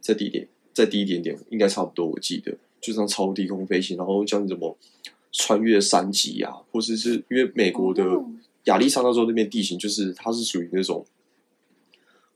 [0.00, 2.56] 再低一点，再低一点点，应该差不多，我记得。
[2.78, 4.76] 就这样超低空飞行，然后教你怎么
[5.32, 8.04] 穿越山脊啊，或者是，是因为美国的
[8.66, 11.04] 亚利桑那州那边地形，就是它是属于那种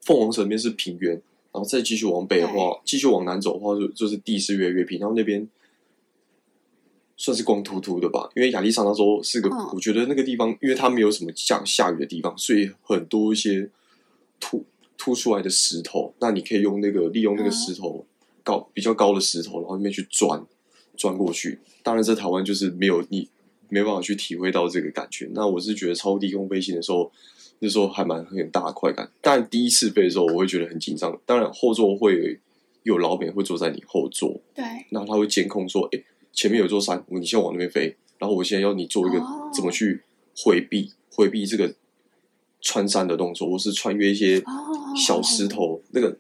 [0.01, 1.12] 凤凰城那边是平原，
[1.53, 5.49] 然后再继续往北的话，继续往南走的话，就就是地势越来越平，然后那边
[7.16, 8.29] 算是光秃秃的吧。
[8.35, 13.71] 因为亚利桑那州是个，我觉得那个地方，因为它没有什么下下雨的地方，所以很多一些
[14.40, 14.64] 凸
[14.99, 18.05] 凸出来的石头，那你可以用那个利用那个石头。
[18.43, 20.43] 高比较高的石头，然后那边去钻
[20.97, 21.59] 钻过去。
[21.83, 23.29] 当然，在台湾就是没有你
[23.71, 25.29] 没办法去体会到这个感觉。
[25.33, 27.11] 那我是觉得超低空飞行的时候，
[27.61, 29.11] 那时候还蛮很大的快感。
[29.21, 31.19] 但第一次飞的时候，我会觉得很紧张。
[31.25, 32.39] 当然，后座会
[32.83, 36.03] 有老美会坐在你后座，对，那他会监控说：“哎，
[36.33, 39.19] 前面有座山，你先往那边飞。”然后我现在要你做一个
[39.55, 40.03] 怎么去
[40.37, 41.75] 回避回避这个
[42.61, 44.43] 穿山的动作，或是穿越一些
[44.97, 45.81] 小石头。
[45.91, 46.19] 那个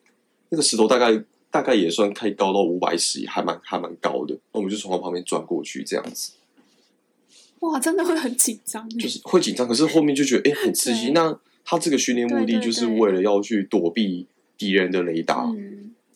[0.48, 1.22] 那个石头大概。
[1.52, 4.32] 大概也算开高到五百尺，还蛮还蛮高的。
[4.52, 6.34] 那我们就从它旁边转过去，这样子。
[7.60, 9.66] 哇，真的会很紧张，就是会紧张。
[9.66, 11.12] 可是后面就觉得哎、欸，很刺激。
[11.12, 15.46] 那他这个训练目的就是为了要去躲避敌人的雷达，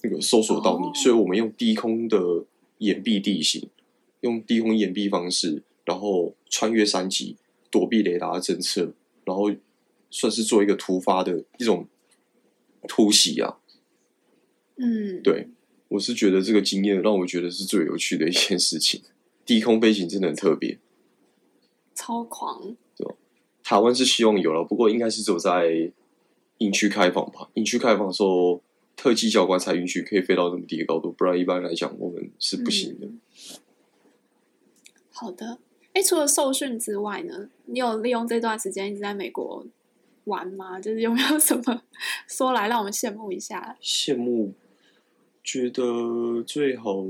[0.02, 0.86] 那个搜索到你。
[0.86, 2.44] 嗯、所以我们用低空的
[2.78, 3.68] 掩蔽地形，
[4.22, 7.36] 用低空掩蔽方式，然后穿越山脊，
[7.70, 9.52] 躲避雷达的侦测，然后
[10.10, 11.86] 算是做一个突发的一种
[12.88, 13.58] 突袭啊。
[14.76, 15.48] 嗯，对，
[15.88, 19.02] 我是觉得这个经验让我觉得是最有趣的一件事情。
[19.46, 20.78] 低空飞行真的很特别，
[21.94, 22.76] 超狂。
[22.96, 23.06] 对，
[23.62, 25.90] 台湾是希望有了，不过应该是只有在
[26.58, 27.48] 营区开放吧。
[27.54, 28.60] 营区开放的时候，
[28.96, 33.06] 特技教官才允许可以飞到那么低的高度，不然一般来讲我们是不行的。
[33.06, 33.20] 嗯、
[35.10, 35.58] 好的，
[35.92, 39.66] 哎，除了受训之外呢，你有利用这段时间一直在美国
[40.24, 40.80] 玩吗？
[40.80, 41.82] 就是有没有什么
[42.26, 43.76] 说来让我们羡慕一下？
[43.82, 44.52] 羡慕。
[45.46, 47.04] 觉得最好，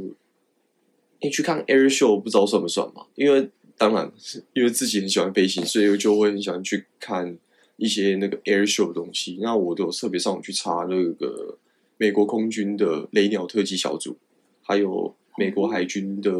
[1.20, 3.06] 你去看 air show，不知道算不算嘛？
[3.14, 7.36] 因为当然是因为自己很喜欢飞行，所以我就会很喜欢去看
[7.76, 9.38] 一些那个 air show 的东西。
[9.40, 11.58] 那我都有特别上网去查那个
[11.96, 14.16] 美国空军的雷鸟特技小组，
[14.62, 16.32] 还有美国海军的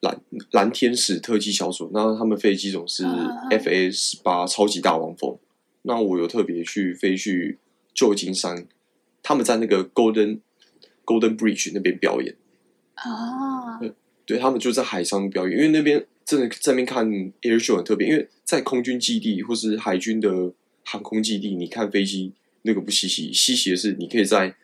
[0.00, 0.20] 蓝
[0.52, 1.90] 蓝天使特技小组。
[1.92, 5.38] 那他们飞机总是 FA 十八超级大黄蜂。
[5.82, 7.58] 那我有特别去飞去
[7.92, 8.66] 旧金山，
[9.22, 10.40] 他们在那个 Golden。
[11.08, 12.36] Golden Bridge 那边表演
[12.92, 13.94] 啊，对，
[14.28, 20.52] 对他们就在海上表演，因为那边真的在那边看 air show 很特别，因为在空军基地或是海军的
[20.84, 24.54] 航空基地，你看飞机那个不稀奇，稀奇的是你可以在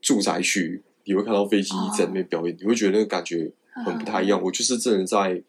[0.00, 3.52] 住宅区，你会看到飞机在那边表演，哦、你会觉得那个感觉
[3.84, 4.40] 很不太一样。
[4.40, 5.40] 嗯、我就是真的在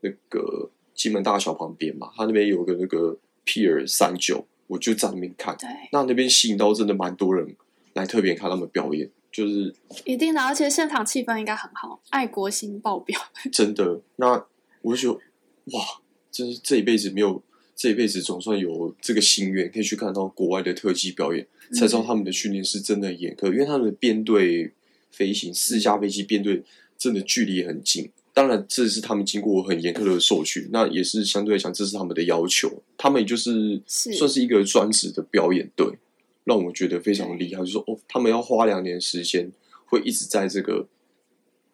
[0.00, 5.56] 那个金门大桥旁边嘛，他那边有个那个 Pier 三九，我就在那边看。
[5.56, 7.54] 对，那那边吸引到真的蛮多人
[7.92, 9.08] 来特别看他们表演。
[9.34, 13.20] 就是一定的，而且现场气氛应该很好，爱国心爆表。
[13.52, 14.46] 真的，那
[14.80, 15.84] 我就觉得哇，
[16.30, 17.42] 真是这一辈子没有，
[17.74, 24.72] 这一辈子总算有这个心愿，可以去看到国外的特技表演，嗯、才知道他们的训练是真的严苛，因为他们的编队
[25.10, 26.62] 飞行四架飞机编队
[26.96, 28.08] 真的距离很近。
[28.32, 32.82] 当然，这是他们经过很严苛的受训，那也是相对来讲，这是他们的要求。
[32.96, 35.98] 他们也就是算是一个专职的表演队。
[36.44, 39.50] 让我觉得非常厉害，就是说哦，他们要花两年时间，
[39.86, 40.86] 会一直在这个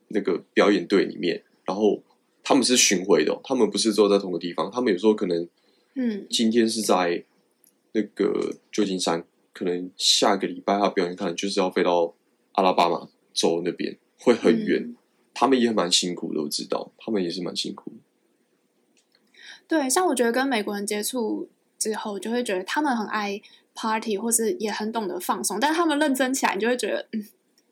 [0.09, 2.03] 那个表演队里面，然后
[2.45, 5.49] 他们是巡回的，他们不是坐在同个地方，他们有时候可能，
[5.95, 7.25] 嗯，今天是在
[7.93, 12.15] 那个旧金山，可能下个礼拜他表演，可能就是要飞到
[12.53, 14.97] 阿拉巴马州那边，会很远，嗯、
[15.35, 17.93] 他们也蛮辛苦的，我知道，他们也是蛮辛苦。
[19.67, 23.43] 对，像我觉得跟美国人接触之后，就会觉得他们很爱。
[23.75, 27.25] Party 或是也很懂得放松，但他们认真起来，你就会觉得嗯，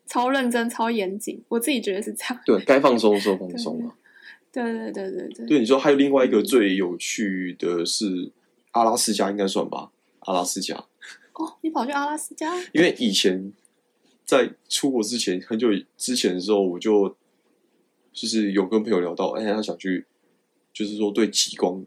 [0.07, 1.43] 超认真、超严谨。
[1.49, 2.39] 我自己觉得是这样。
[2.45, 3.91] 对，该放松的时候放松
[4.51, 5.45] 对对对对。
[5.45, 8.31] 对，你说还有另外一个最有趣的是
[8.71, 9.91] 阿拉斯加，应该算吧？
[10.21, 10.75] 阿拉斯加。
[11.33, 12.55] 哦，你跑去阿拉斯加？
[12.73, 13.53] 因为以前
[14.25, 17.15] 在出国之前，很久之前的时候，我就
[18.11, 20.05] 就是有跟朋友聊到，哎，他想去，
[20.73, 21.85] 就是说对极光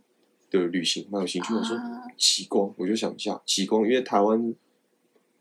[0.53, 1.55] 的旅行蛮有兴趣。
[1.55, 1.77] 我说
[2.17, 4.55] 极光，我就想一下极光，因为台湾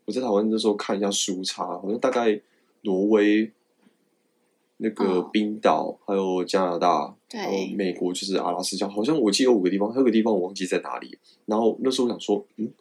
[0.04, 2.40] 我在台湾那时候看一下书差，好像大概
[2.82, 3.52] 挪威、
[4.78, 11.16] 那个冰岛、还有加拿大，还有美国就是阿拉斯加，好像我记得有五个地方，还有个地方我忘记在哪里。
[11.46, 12.72] 然后那时候我想说，嗯，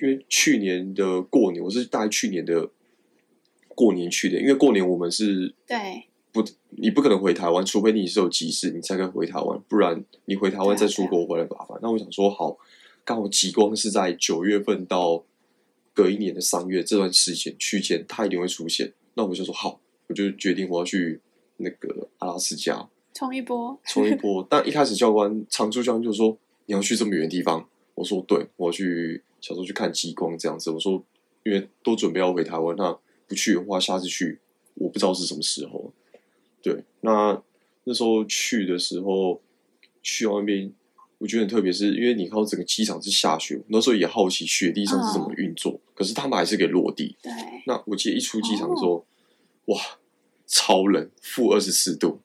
[0.00, 2.70] 因为去年的过年，我是大概去年的
[3.68, 6.07] 过年去的，因为过年我们是对。
[6.30, 9.58] 不，你不可能回台湾，除非你是有急事，你才可以回台湾。
[9.68, 11.78] 不然你回台湾再出国回来麻烦。
[11.82, 12.58] 那我想说，好，
[13.04, 15.24] 刚好极光是在九月份到
[15.94, 18.92] 隔一年的三月这段时间区间，它一定会出现。
[19.14, 21.20] 那我就说好，我就决定我要去
[21.56, 24.46] 那个阿拉斯加冲一波，冲一波。
[24.48, 26.36] 但一开始教官常驻教官就说，
[26.66, 30.70] 你要去这么远的地方，我说对，我要去小时候去看极光这样子。
[30.70, 31.02] 我说
[31.44, 34.38] 因为都准备要回台湾，那不去的话，下次去
[34.74, 35.90] 我不知道是什么时候。
[36.60, 37.40] 对，那
[37.84, 39.40] 那时候去的时候，
[40.02, 40.72] 去那边，
[41.18, 47.16] 我觉得很特别，是因为你看到整个机场是下雪，那时候也好奇雪地上是怎么运作，哦、可是他们还是给落地。
[47.22, 47.32] 对，
[47.66, 49.04] 那我记得一出机场的时候，哦、
[49.66, 49.80] 哇，
[50.46, 52.20] 超冷，负二十四度。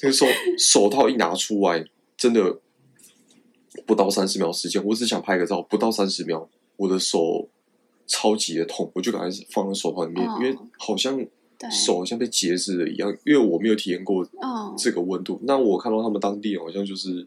[0.00, 1.84] 那个时候手套一拿出来，
[2.16, 2.60] 真的
[3.84, 7.48] 不到三十秒时间，我只想拍个照，不到三十秒，我的手
[8.06, 11.26] 超级的痛，我就赶快放在手套里面，哦、因为好像。
[11.58, 14.26] 对手好像被截肢了一样，因为我没有体验过
[14.76, 15.34] 这个温度。
[15.34, 15.42] Oh.
[15.44, 17.26] 那我看到他们当地人好像就是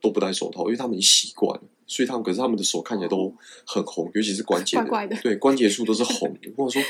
[0.00, 3.34] 都不戴手套，因为他们已经习惯了，所以他们可是他们的手看起来都
[3.66, 6.52] 很红，尤其是关节的，怪怪的对，关节处都是红的。
[6.56, 6.82] 我说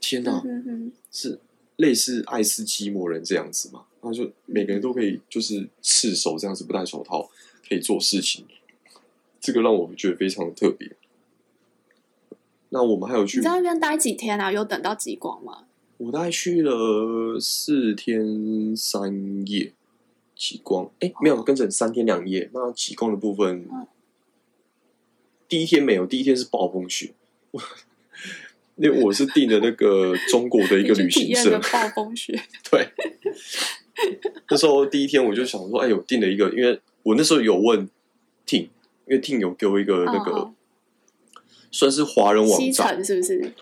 [0.00, 0.42] 天哪，
[1.10, 1.38] 是
[1.76, 3.84] 类似爱斯基摩人这样子嘛？
[4.00, 7.28] 然后就每个人都可以就是赤手这样子不戴手套
[7.68, 8.46] 可以做事情，
[9.40, 10.96] 这个让我们觉得非常的特别。
[12.70, 14.52] 那我们还有去你在那边待几天啊？
[14.52, 15.64] 有等到极光吗？
[15.98, 19.72] 我大概去了四天三夜，
[20.34, 22.48] 极光哎、欸，没有跟着三天两夜。
[22.54, 23.86] 那极光的部分，嗯、
[25.48, 27.14] 第一天没有，第一天是暴风雪。
[28.80, 32.40] 那我是订的那个中国的一个 旅行社，暴风雪。
[32.70, 32.92] 对，
[34.48, 37.88] 那时候第一天我就想说，哎，我订了一个，因为我那时候有问
[38.46, 38.68] Ting，
[39.08, 40.54] 因为 Ting 有给我一个那个，哦、
[41.72, 43.52] 算是华人网站，是不是？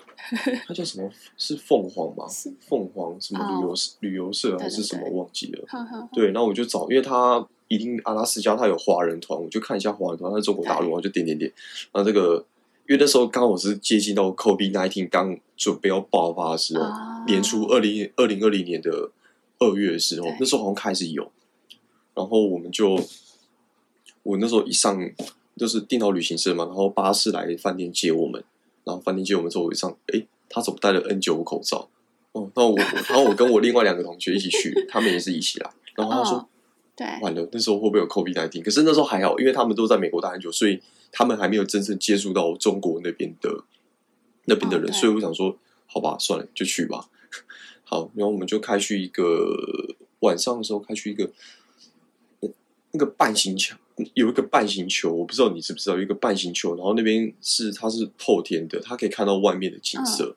[0.66, 1.10] 它叫什么？
[1.36, 2.24] 是凤凰吗？
[2.60, 5.08] 凤凰什么旅游、oh, 旅游社还是什么？
[5.10, 5.64] 忘记了。
[5.68, 11.52] 呵呵呵对，然后我就找，因为他一定阿拉斯加，他有华人团，我就看一下华人团，他在中国大陆，我就点点点。
[11.92, 12.44] 然后这个，
[12.88, 17.26] 因为那时候刚好是接近到 COVID-19 刚准备要爆发的时候，oh.
[17.26, 19.10] 年初二零二零二零年的
[19.58, 21.30] 二月的时候，那时候好像开始有。
[22.14, 22.98] 然后我们就，
[24.22, 24.98] 我那时候一上
[25.56, 28.42] 就是订到旅行社嘛，然后巴士来饭店接我们。
[28.86, 31.90] 然后饭店接我们之后，我一上，哎，他怎么戴了 N 九五口罩？
[32.30, 35.70] 哦，那我，然后我跟我另外两个同学一起去，他们也是一起来。
[35.96, 36.48] 然后他说，
[36.94, 38.62] 对，完了，那时候会不会有 COVID-19？
[38.62, 40.80] 可是那时候还好，因为他们都在美国待很久，所以
[41.10, 43.64] 他们还没有真正接触到中国那边的
[44.44, 47.08] 那边的人，所以我想说，好吧，算了，就去吧。
[47.82, 51.30] 好，然后我们就开去一个晚上的时候，开去一个
[52.92, 53.76] 那个半形墙
[54.12, 60.36] 有一个半形球，我不知道你知不知道，有一个半形球，然后那边是它是透天的，它可以看到外面的景色。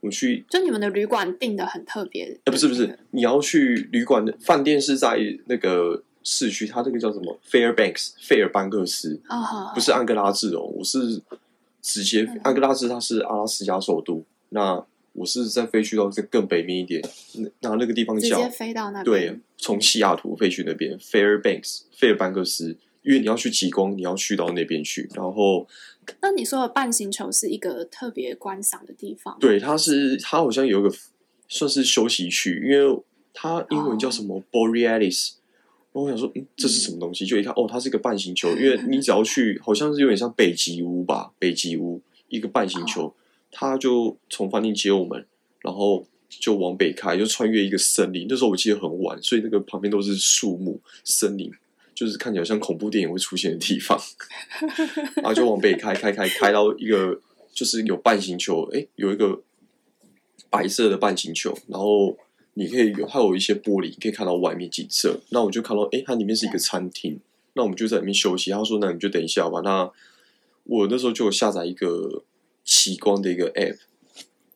[0.00, 2.24] 我去，就你们的旅馆订的很特别。
[2.24, 9.20] 哎、欸，不是不是，你要去旅馆的饭店是在那个市区，它这个叫什么？Fairbanks，费尔班克斯。
[9.28, 11.22] 啊、哦、不是安哥拉治哦，我是
[11.80, 14.24] 直接、嗯、安哥拉治，它是阿拉斯加首都。
[14.48, 17.00] 那我是在飞去到这更北面一点，
[17.60, 19.04] 那那个地方叫直接飞到那边。
[19.04, 22.76] 对，从西雅图飞去那边，Fairbanks，费尔班克斯。
[23.06, 25.08] 因为你要去极光，你要去到那边去。
[25.14, 25.66] 然后，
[26.20, 29.38] 那你说的半星球是一个特别观赏的地方？
[29.38, 30.92] 对，它是它好像有一个
[31.48, 33.00] 算是休息区，因为
[33.32, 35.34] 它英文叫什么 Borealis。
[35.92, 37.24] 然后我想说，嗯，这是什么东西？
[37.24, 38.50] 就一看，哦，它是一个半星球。
[38.50, 41.32] 因为你只要去，好像是有点像北极屋吧？
[41.38, 43.14] 北极屋一个半星球，
[43.52, 45.24] 它就从饭店接我们，
[45.60, 48.26] 然后就往北开，就穿越一个森林。
[48.28, 51.50] 那时候我记得很晚，所以那个旁边都是树木、森林。
[51.96, 53.98] 就是看起来像恐怖电影会出现的地方，
[55.16, 57.18] 然后就往北开，开开开到一个
[57.54, 59.40] 就是有半星球，哎，有一个
[60.50, 62.14] 白色的半星球，然后
[62.52, 65.18] 你可以有还有一些玻璃，可以看到外面景色。
[65.30, 67.18] 那我就看到，哎，它里面是一个餐厅，
[67.54, 68.50] 那我们就在里面休息。
[68.50, 69.90] 他说：“那你就等一下吧。”那
[70.64, 72.24] 我那时候就有下载一个
[72.62, 73.78] 奇光的一个 app，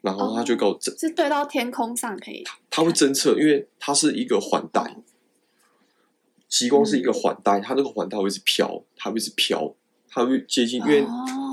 [0.03, 4.97] 然后他就告我，是对到天空上可以，它会侦测，因为它是一个环带。
[6.51, 9.73] 极光是一个环带，它那个环带会一直飘，它会一直飘，
[10.09, 10.81] 它会接近。
[10.81, 11.07] 因为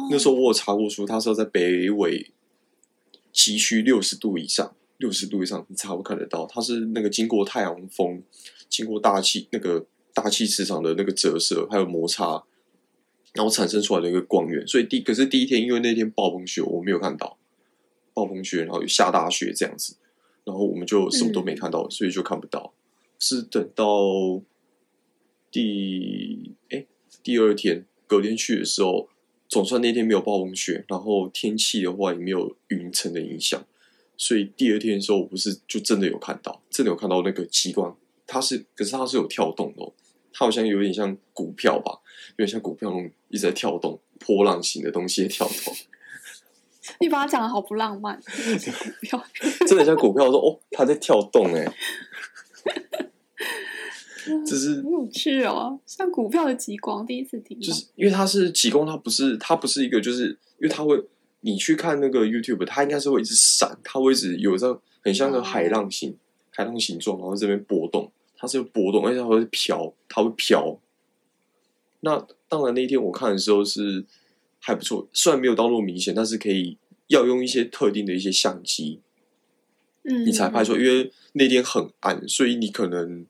[0.10, 2.32] 那时候我有查过书，它是要在北纬
[3.32, 6.48] 极区六十度以上，六十度以上你才会看得到。
[6.48, 8.24] 它是那个经过太阳风、
[8.68, 9.86] 经过大气那个
[10.16, 12.43] 大气磁场的那个折射还有摩擦，
[13.34, 14.66] 然后产生出来的一个光源。
[14.66, 17.38] 所以第可是第一天，因为那天暴风雪，我没有看到
[18.16, 19.95] 暴风雪，然后有下大雪这样子，
[20.43, 22.74] 然后我们就什么都没看到，所以就看不到。
[23.20, 24.41] 是等到。
[25.52, 26.86] 第哎，
[27.24, 29.10] 第二天隔天去的时候，
[29.48, 33.66] 总算那天没有暴风雪，然后天气的话也没有云层的影响，
[34.18, 39.93] 所以第二天的时候，我不是就真的有看到，真的有看到那个极光，它是可是它是有跳动的哦，
[40.34, 42.00] 它好像有点像股票吧，
[42.38, 45.74] 有点像股票那种一直在跳动，波浪形的东西在跳动。
[47.02, 49.24] 你把它讲的好不浪漫， 股票
[49.68, 51.66] 真的像股票，我说哦，它在跳动哎。
[54.45, 57.59] 只是 很有趣哦，像股票的极光，第一次听。
[57.59, 61.01] 就是因为它是极光，它不是它不是一个，就是因为它会，
[61.41, 66.15] 你去看那个 YouTube，它应该是会一直闪，它会一直有这很像个海浪形、哦、
[66.51, 70.80] 海浪形状，然后这边波动，它是波动，而且它会飘，它会飘。
[72.01, 74.05] 那当然那天我看的时候是
[74.59, 79.01] 还不错，虽然没有到那么明显，但是可以要用一些特定的一些相机，
[80.03, 83.25] 嗯，你才拍出来，因为那天很暗，所以你可能。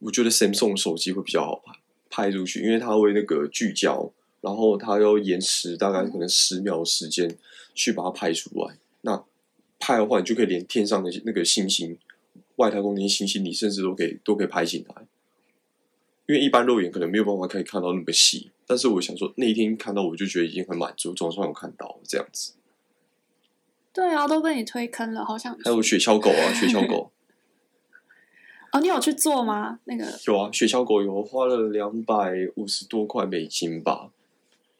[0.00, 1.72] 我觉得 Samsung 手机会比较好拍
[2.10, 7.36] 拍出去，因为它会那个聚焦，然后它要延迟大概可能十秒的时间
[7.74, 8.76] 去把它拍出来。
[9.02, 9.24] 那
[9.78, 11.98] 拍的话，你就可以连天上的那个星星、
[12.56, 15.06] 外太空那些星星，你甚至都可以都可以拍进来。
[16.26, 22.54] 因为一般肉眼可能没有办法可以看到那么细，但是我想说那一天看到，我就觉得已经很满足，总算有看到这样子。
[23.92, 27.10] 对啊，都被你推坑了，好像还有雪橇狗啊，雪橇狗。
[28.78, 29.80] 哦，你有去做吗？
[29.84, 34.10] 那个有啊，雪橇狗有花了两百五十多块美金吧。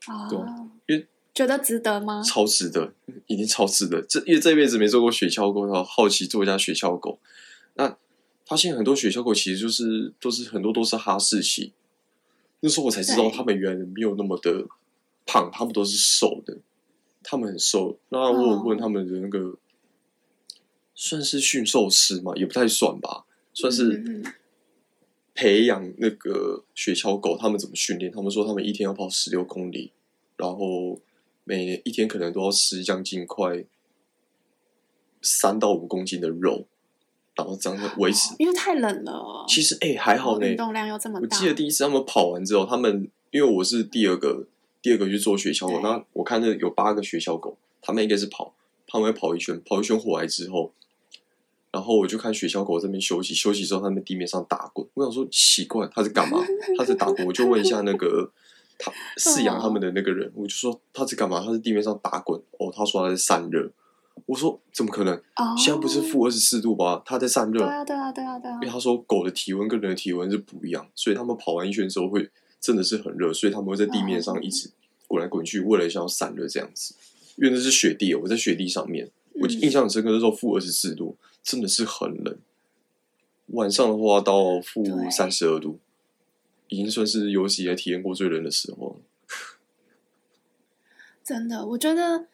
[0.06, 2.22] 啊、哦，因为觉得值得吗？
[2.22, 2.92] 超值得，
[3.26, 4.00] 已经超值得。
[4.08, 7.18] 这因为这辈子没做过雪橇狗，然后好奇做一下雪橇狗。
[7.74, 7.96] 那
[8.46, 11.72] 发现很多雪橇狗其实就是都是很多都是哈士奇。
[12.60, 14.66] 那时候我才知道他们原来没有那么的
[15.26, 16.56] 胖，他们都是瘦的，
[17.22, 17.98] 他们很瘦。
[18.10, 19.56] 那我有问他们的那个、哦、
[20.94, 22.32] 算是驯兽师吗？
[22.36, 23.24] 也不太算吧。
[23.58, 24.22] 算是
[25.34, 28.08] 培养那个雪橇狗，他们怎么训练？
[28.12, 29.90] 他们说他们一天要跑十六公里，
[30.36, 31.00] 然后
[31.42, 33.64] 每一天可能都要吃将近快
[35.20, 36.68] 三到五公斤的肉，
[37.34, 38.32] 然后这样维持。
[38.38, 39.44] 因为太冷了。
[39.48, 41.36] 其实哎、欸，还好呢，运动量又这么大。
[41.36, 44.46] 我记得第一次他们跑完之后，他们因为我是第二个
[44.80, 48.54] 第二个去做雪橇狗，那我看那有八个雪橇狗，他们应该是跑，
[48.86, 50.72] 他们会跑一圈，跑一圈回来之后。
[51.70, 54.86] 然后我就看雪橇狗这边休息，休息之后它在地面上打滚。
[54.94, 56.38] 我想说奇怪，它在干嘛？
[56.76, 57.26] 它在打滚。
[57.26, 58.30] 我就问一下那个
[58.78, 61.42] 他 饲养他们的那个人，我就说它在干嘛？
[61.44, 62.40] 它在地面上打滚。
[62.58, 63.70] 哦，他说它在散热。
[64.26, 65.22] 我说怎么可能？
[65.56, 67.00] 现在不是负二十四度吗？
[67.04, 67.60] 它在散热。
[67.60, 68.54] 对啊，对啊，对啊，对啊。
[68.54, 72.28] 因为他说狗的体温跟人的体温是不一样，所以他们跑完一圈之后会
[72.60, 74.70] 真的是很热，所以他们会在地面上一直
[75.06, 76.94] 滚来滚去，为了想要散热这样子。
[77.36, 79.08] 因为那是雪地，我在雪地上面，
[79.40, 81.16] 我印象很深刻，那时候负二十四度。
[81.42, 82.38] 真的是很冷，
[83.46, 85.78] 晚上的话到负三十二度，
[86.68, 88.96] 已经算是有史以来体验过最冷的时候了。
[91.24, 92.28] 真的，我觉得。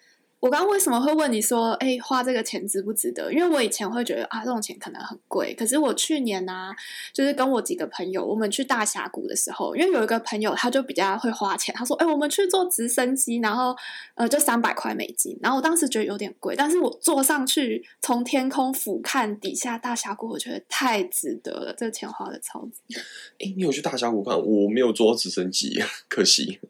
[0.45, 3.32] 我刚刚为什么会问你说，哎，花这个钱值不值得？
[3.32, 5.55] 因为我以前会觉得啊，这种钱可能很贵。
[5.55, 6.76] 可是我去年呢、啊，
[7.14, 13.74] 就是跟我几个朋友，我们去大峡谷的时候，因为有一个朋友他就比较会花钱，他说，哎，我们去坐直升机，然后
[14.16, 15.34] 呃，就三百块美金。
[15.40, 23.01] 然后我当时觉得有点贵，但是我坐上去，从天空俯瞰底下大峡谷，我觉得太值得了，这个钱花的超值。
[23.40, 24.38] 哎，你有去大峡谷看？
[24.38, 26.61] 我没有坐直升机， 可惜。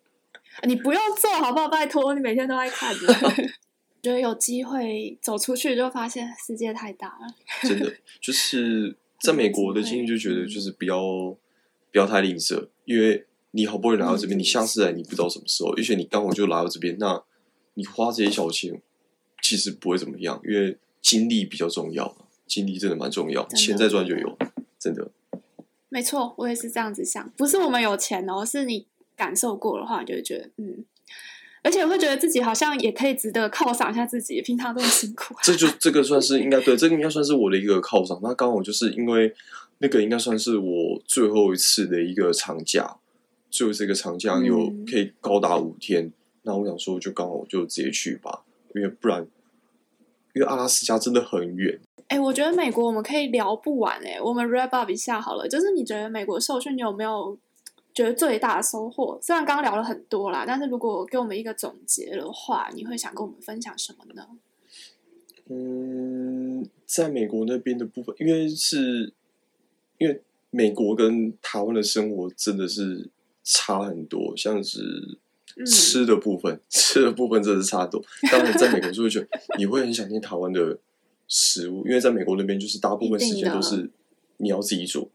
[0.63, 1.69] 你不用坐好不好？
[1.69, 3.13] 拜托，你每天都在看的。
[4.05, 7.27] 觉得有机会走出去，就发现世界太大了。
[7.67, 7.91] 真的，
[8.21, 11.01] 就是在美国的经历，就觉得就是不要
[11.91, 17.23] 不要太吝啬，因为你好不容易来到这边，嗯、你下次来你不知道什么时候，而且你刚好就来到这边，那
[17.73, 18.81] 你花这些小钱
[19.43, 22.15] 其实不会怎么样，因为精力比较重要，
[22.47, 24.39] 精力真的蛮重要，钱再赚就有，
[24.79, 25.11] 真的。
[25.89, 28.87] 没错，我也是这样子想，不是我们有钱哦，是你
[29.17, 30.85] 感受过的话，你就会觉得嗯。
[31.65, 35.35] 而且我会觉得自己好像也可以值得犒赏一下自己，平常这么辛苦。
[35.43, 38.21] 这就这个算是应该对，这个应该算是我的一个犒赏。
[38.23, 39.35] 那刚好就是因为
[39.79, 42.99] 那个应该算是我最后一次的一个长假，
[43.51, 46.05] 最后这个长假有可以高达五天。
[46.05, 46.13] 嗯、
[46.43, 48.43] 那我想说，就刚好就直接去吧，
[48.75, 49.27] 因为不然，
[50.35, 51.81] 因为阿拉斯加真的很远。
[52.09, 55.49] 哎、欸，我觉得美国我们可以聊不完哎、欸，我们 wrap up 一下好了。
[55.49, 57.39] 就是你觉得美国受训，你有没有？
[57.95, 64.27] 觉得最大的收获，虽然刚刚聊了很多啦，但是如果给我们一个总结的话，你会想跟我们分享什么呢？
[65.49, 69.13] 嗯，在美国那边的部分，因为是，
[69.99, 73.09] 因为美国跟台湾的生活真的是
[73.45, 75.19] 差很多，像是
[75.65, 78.03] 吃的部分，嗯、吃的部分真的是差多。
[78.33, 80.79] 当然，在美国就会觉得你会很想念台湾的
[81.29, 83.89] 食物，因为在美国那边就是大部分时间都是
[84.39, 85.09] 你要自己做。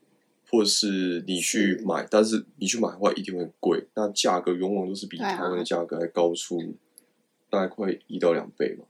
[0.52, 6.60] 或是你去买，但是你去买的话一定会很贵，那价格往往都是比台湾的价格还高出
[7.50, 8.86] 大概快一到两倍嘛，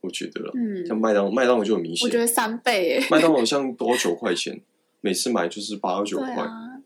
[0.00, 0.52] 我觉得了。
[0.54, 3.06] 嗯，像麦当麦当劳就很明显，我觉得三倍诶。
[3.10, 4.60] 麦当劳像多九块钱，
[5.00, 6.34] 每次买就是八九块。
[6.34, 6.80] 啊、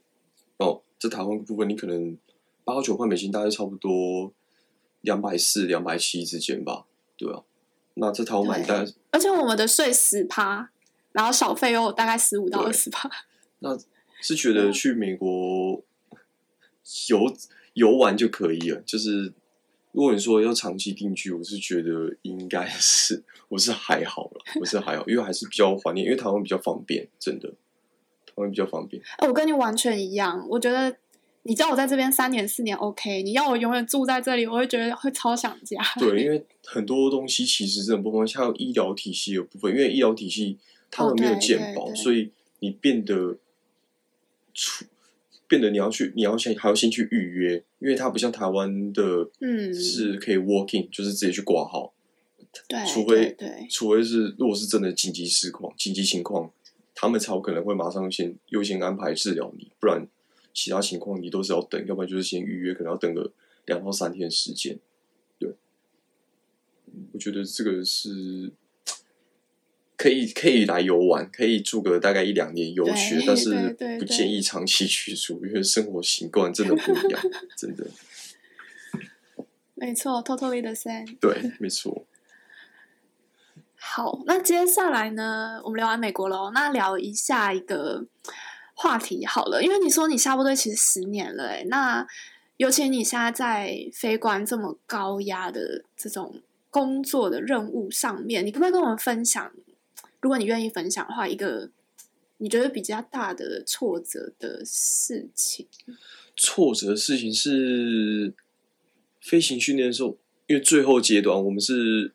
[0.58, 2.16] 哦，这台湾部分你可能
[2.64, 4.32] 八九块美金，大概差不多
[5.02, 6.86] 两百四、两百七之间吧，
[7.16, 7.42] 对啊。
[7.94, 10.70] 那这台湾买单，而且我们的税十趴，
[11.12, 13.10] 然后小费又大概十五到二十趴。
[13.60, 13.78] 那
[14.20, 15.82] 是觉得去美国
[17.08, 17.36] 游
[17.74, 18.82] 游玩就可以了。
[18.84, 19.32] 就是
[19.92, 27.48] 如果你说要长期定居，我是觉得应该是我是还好了，我是还好，因为还是比较怀念，因为台湾比较方便，真的
[28.26, 29.02] 台湾比较方便。
[29.18, 30.96] 哎，我跟你完全一样，我觉得
[31.44, 35.80] 你叫我在这边三年四年 OK，你要我永远住在这里，我会觉得会超想家。
[35.98, 40.58] 对，因为很多东西其实真的不方便，像医疗体系的部分，因为医疗体系
[40.90, 42.30] 他们没有健保，所以
[42.60, 43.36] 你变得。
[44.54, 44.84] 出
[45.48, 51.92] 变得你要去，你要先还要先去预约，因为它不像台湾的，嗯，是可以 walking，就是直接去挂号。
[52.68, 56.52] 对，除非对，除非是如果是真的紧急事况、紧急情况，
[56.94, 60.06] 他们才有可能会马上先优先安排治疗你，不然
[60.54, 63.32] 其他情况你都是要等，要不然就是先预约，可能要等个
[63.66, 64.78] 两到三天时间。
[65.38, 65.52] 对，
[67.12, 68.52] 我觉得这个是。
[70.00, 77.22] 可以可以来游玩，可以住个大概一两年游学，但是不建议长期居住， 因为生活习惯真的不一样，
[77.54, 77.86] 真的。
[79.74, 81.18] 没错，totally the same。
[81.20, 82.06] 对，没错。
[83.76, 88.06] 好，那接下来呢，我们聊完美国喽，那聊一下一个
[88.72, 92.06] 话题好了，因为你说你下部队其实十年了，哎，那
[92.56, 96.40] 尤其你现在在飞官这么高压的这种
[96.70, 99.52] 工作的任务上面，你可不可以跟我们分享？
[100.20, 101.70] 如果你愿意分享的话，一个
[102.38, 105.66] 你觉得比较大的挫折的事情，
[106.36, 108.34] 挫折的事情是
[109.20, 112.12] 飞行训练的时候，因为最后阶段我们是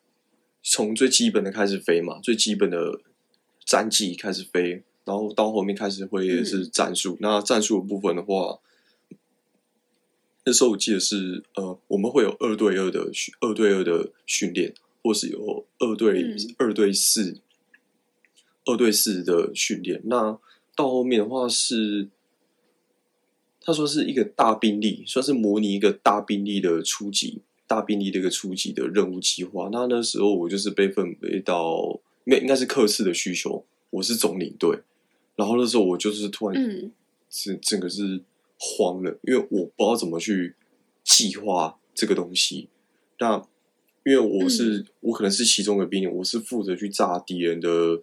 [0.61, 2.99] 从最基本的开始飞嘛，最基本的
[3.65, 7.13] 战绩开始飞，然后到后面开始会是战术。
[7.15, 8.59] 嗯、那战术的部分的话，
[10.43, 13.09] 那时候我记得是呃，我们会有二对二的
[13.41, 17.41] 二对二的训练，或是有二对、嗯、二对四。
[18.65, 20.37] 二对四的训练，那
[20.75, 22.09] 到后面的话是，
[23.61, 29.69] 他说是一个大兵力，算是模拟一个大兵力的初级、大兵力的一个初级的任务计划。
[29.71, 34.79] 那那时候我就是被分配到，应该应该是客次的需求，我是总领队。
[35.35, 36.91] 然后那时候我就是突然，嗯，
[37.29, 38.21] 整整个是
[38.57, 40.55] 慌了，因为我不知道怎么去
[41.03, 42.67] 计划这个东西。
[43.19, 43.37] 那
[44.03, 48.01] 因为我是、嗯、我可能是其中的兵，我是负责去炸敌人的。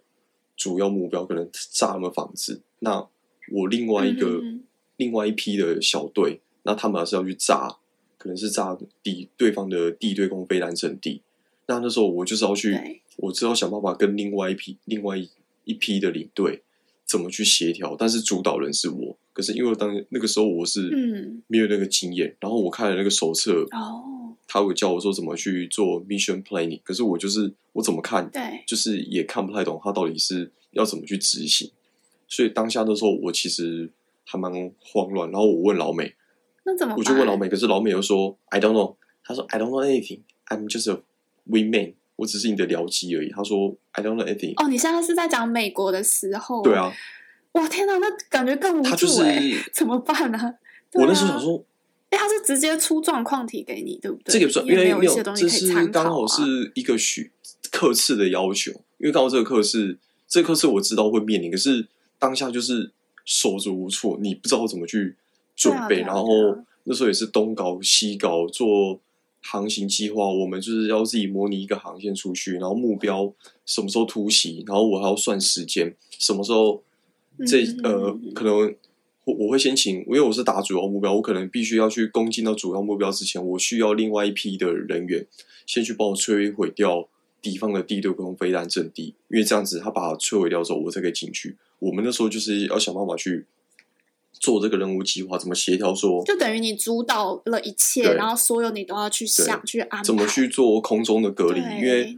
[0.55, 3.07] 主要目标可能炸他们房子，那
[3.51, 4.63] 我另外一个、另
[4.97, 7.77] 另外一批的小队，那他们还是要去炸，
[8.17, 11.21] 可能是炸敌对方的地对空飞弹阵地。
[11.67, 15.17] 那那时候我就是要去，我只要想办法跟另外一批、另外
[15.65, 16.61] 一批的领队
[17.05, 19.17] 怎么去协调，但是主导人是我。
[19.33, 20.89] 可是因为当那个时候我是
[21.47, 31.71] 没有那个经验，嗯、然后我看了那个手册，哦，他会教我说怎么去做 mission planning，可是我就是我怎么看，对，就是也看不太懂他到底是要怎么去执行。
[32.27, 33.89] 所以当下的时候，我其实
[34.25, 35.29] 还蛮慌乱。
[35.31, 36.15] 然后我问老美，
[36.65, 36.95] 那怎么？
[36.97, 38.95] 我就问老美，可是老美又说 I don't know。
[39.23, 40.21] 他说 I don't know anything.
[40.47, 41.01] I'm just a
[41.49, 41.93] wingman。
[42.15, 43.29] 我只是你的僚机而已。
[43.29, 44.53] 他说 I don't know anything。
[44.61, 46.61] 哦，你现在是在讲美国的时候？
[46.63, 46.91] 对啊。
[47.53, 49.23] 哇天哪，那感觉更无助，他就是
[49.71, 50.45] 怎么办呢、啊？
[50.45, 50.55] 啊、
[50.93, 51.63] 我那时候想说，
[52.13, 54.33] 哎，他是直接出状况题给你，对不对？
[54.33, 57.31] 这个不算，因为没有一些东西可以参考、啊、这是刚好是一个许
[57.71, 59.97] 课次的要求，因为刚好这个课次，
[60.27, 61.87] 这个课次我知道会面临，可是
[62.19, 62.91] 当下就是
[63.25, 65.15] 手足无措，你不知道怎么去
[65.55, 66.01] 准备。
[66.01, 68.99] 啊啊啊、然后那时候也是东搞西搞做
[69.41, 73.33] 航行计划，我们就是要自己模拟一个航线出去，然后目标
[73.65, 76.83] 什么时候突袭，然后我还要算时间，什么时候。
[77.47, 78.75] 这呃，可能
[79.25, 85.25] 我我会先请，因为我是打主要目标，我可能必须要去攻进到主要目标之前，我需要另外一批的人员
[85.65, 87.07] 先去帮我摧毁掉
[87.41, 91.55] 敌方的地对空飞弹阵地，因为这样子他把它摧毁掉之后，我才可以进去。
[91.79, 93.45] 我们那时候就是要想办法去
[94.33, 102.17] 做这个任务计划，怎么协调说，就等于你主导了一切，然后所有你都要去想去安排，怎么去做空中的隔离，因为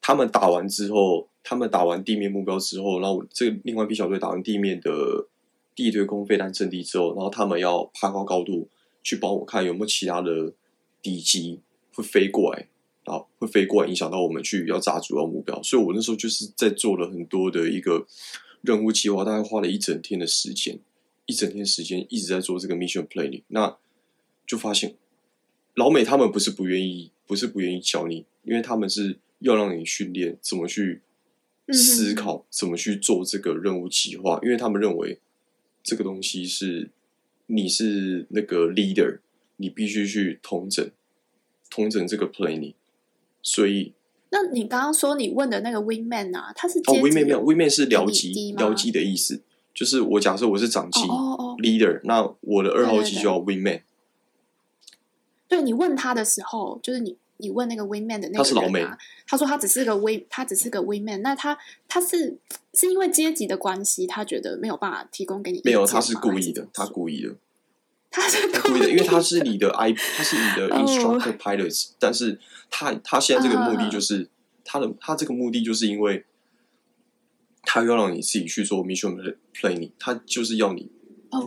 [0.00, 1.28] 他们打完之后。
[1.44, 5.26] 他们打完地面目标之后，然后这个另外一批小队打完地面的
[5.74, 8.68] 地对空飞弹阵地之后，然后他们要爬高高度
[9.02, 10.52] 去帮我看有没有其他的
[11.00, 11.60] 敌机
[11.94, 12.68] 会飞过来，
[13.04, 15.62] 然后会飞过来影响到我们去要炸主要目标。
[15.62, 18.06] 所以我那时候就是在做了很多的一个
[18.60, 20.78] 任务计划，大概花了一整天的时间，
[21.26, 23.42] 一整天时间一直在做这个 mission planning。
[23.48, 23.76] 那
[24.46, 24.96] 就发现
[25.74, 31.02] 老美他们不是不愿意，不是不愿意教你，因为他们是要让你训练怎么去。
[31.72, 35.20] 思考怎么去做这个任务计划，因为他们认为
[35.82, 36.90] 这个东西是
[37.46, 39.18] 你是那个 leader，
[39.56, 40.90] 你必须去统整
[41.70, 42.74] 统整这个 planning。
[43.42, 43.94] 所以，
[44.30, 49.42] 那你刚刚说你问的那个 wingman 啊，他是哦 wingman 没有 wingman 是僚机僚机的意思，
[49.74, 51.00] 就是我假设我是长机
[51.58, 53.82] leader，那我的二号机就叫 wingman。
[55.48, 57.16] 对，你问他的时候，就是你。
[57.42, 58.86] 你问那个 wingman 的那个人、啊，他是老美，
[59.26, 61.18] 他说他只是个 wing，他只是个 wingman。
[61.22, 62.38] 那他他是
[62.72, 65.60] 是因为阶级的关系，他觉得没有办法提供给你。
[65.64, 67.34] 没有，他是故意的，他故意的，
[68.12, 71.96] 他是故意的，因为他是你的 I，他是你的 instructor pilots，、oh.
[71.98, 72.38] 但是
[72.70, 74.28] 他他现在这个目的就是、uh.
[74.64, 76.24] 他的他这个目的就是因为
[77.64, 80.88] 他要让你自己去做 mission planning，他就是要你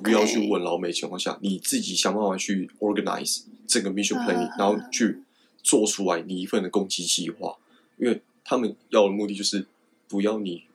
[0.03, 4.59] 不要去问老美情况下.你自己想办法去 organize 这个 mission planning，、uh.
[4.59, 5.21] 然后去。
[5.65, 7.57] 做出来你一份的攻击计划，
[7.97, 9.65] 因为他们要的目的就是
[10.07, 10.65] 不要你，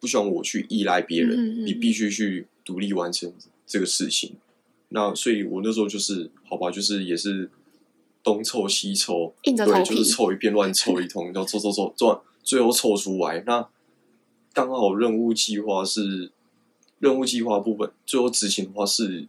[0.00, 3.32] 不希望我去依赖别人，嗯嗯，你必须去独立完成
[3.64, 4.34] 这个事情。
[4.88, 7.48] 那所以，我那时候就是好吧，就是也是
[8.20, 13.44] 东凑西凑，对，就是凑一遍乱凑一通， 然后凑凑凑，做最后凑出来。
[13.46, 13.68] 那
[14.52, 16.32] 刚好任务计划是
[16.98, 19.28] 任务计划部分，最后执行的话是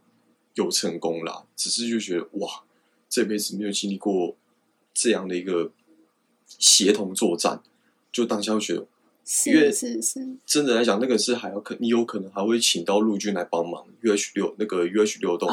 [0.54, 2.64] 有成功啦，只是就觉得哇，
[3.08, 4.34] 这辈子没有经历过。
[4.94, 5.72] 这样的一个
[6.46, 7.60] 协同作战，
[8.12, 8.86] 就当下会觉得，
[9.24, 15.48] 是因为是是，真的来讲，那个是还要可，你有可能还会请到陆军来帮忙，UH 六那个 UH 六洞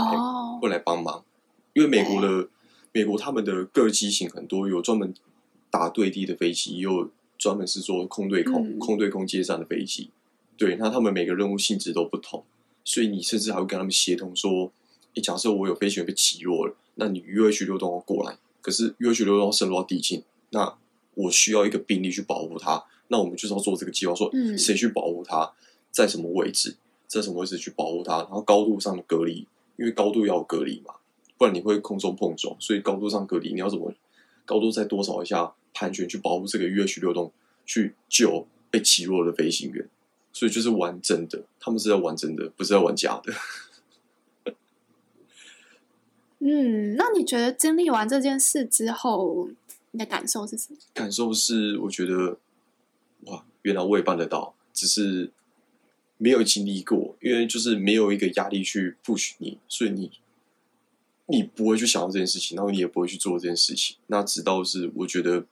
[0.62, 1.26] 会来帮忙，
[1.74, 2.48] 因为美国的
[2.92, 5.14] 美国他们的各机型很多，有专门
[5.70, 10.12] 打对地的飞机，也有专门是做空对空、嗯、空对空接战的飞机，
[10.56, 12.44] 对，那他们每个任务性质都不同，
[12.84, 14.72] 所以你甚至还会跟他们协同说，
[15.16, 18.38] 你，假设我有飞行员被击落了，那你 UH 六都要过来。
[18.62, 20.78] 可是 UH 六洞深入到地境，那
[21.16, 22.84] 我需要一个兵力去保护它。
[23.08, 25.52] 那我们就是要做这个计划，说谁去保护它，
[25.92, 29.46] 在什么位置，在什么位置去保护它，然后高度上的隔离，
[29.78, 30.94] 因为高度要有隔离嘛，
[31.38, 33.94] 不然你会空中碰撞，所以高度上隔离，你要怎么
[34.46, 37.34] 高度在多少一下盘旋去保护这个 UH 六洞，
[37.66, 39.90] 去救被击落的飞行员。
[40.34, 43.34] 所以就是玩真的，他们是在玩真的，不是在玩假的。
[46.44, 49.48] 嗯，那你觉得经历完这件事之后，
[49.92, 50.78] 你的感受是什么？
[50.92, 52.40] 感受是，我觉得，
[53.26, 55.32] 哇，原来我也办得到，只是
[56.18, 60.10] 没有经历过，因为就是没有一个压力去 push 你，所以你
[61.28, 63.98] 你不会去想到这件事情，然后你也不会去做这件事情。
[64.08, 65.46] 那直到是，我觉得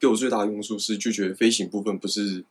[0.00, 2.44] 给我最大的用处是，就觉得飞行部分不是，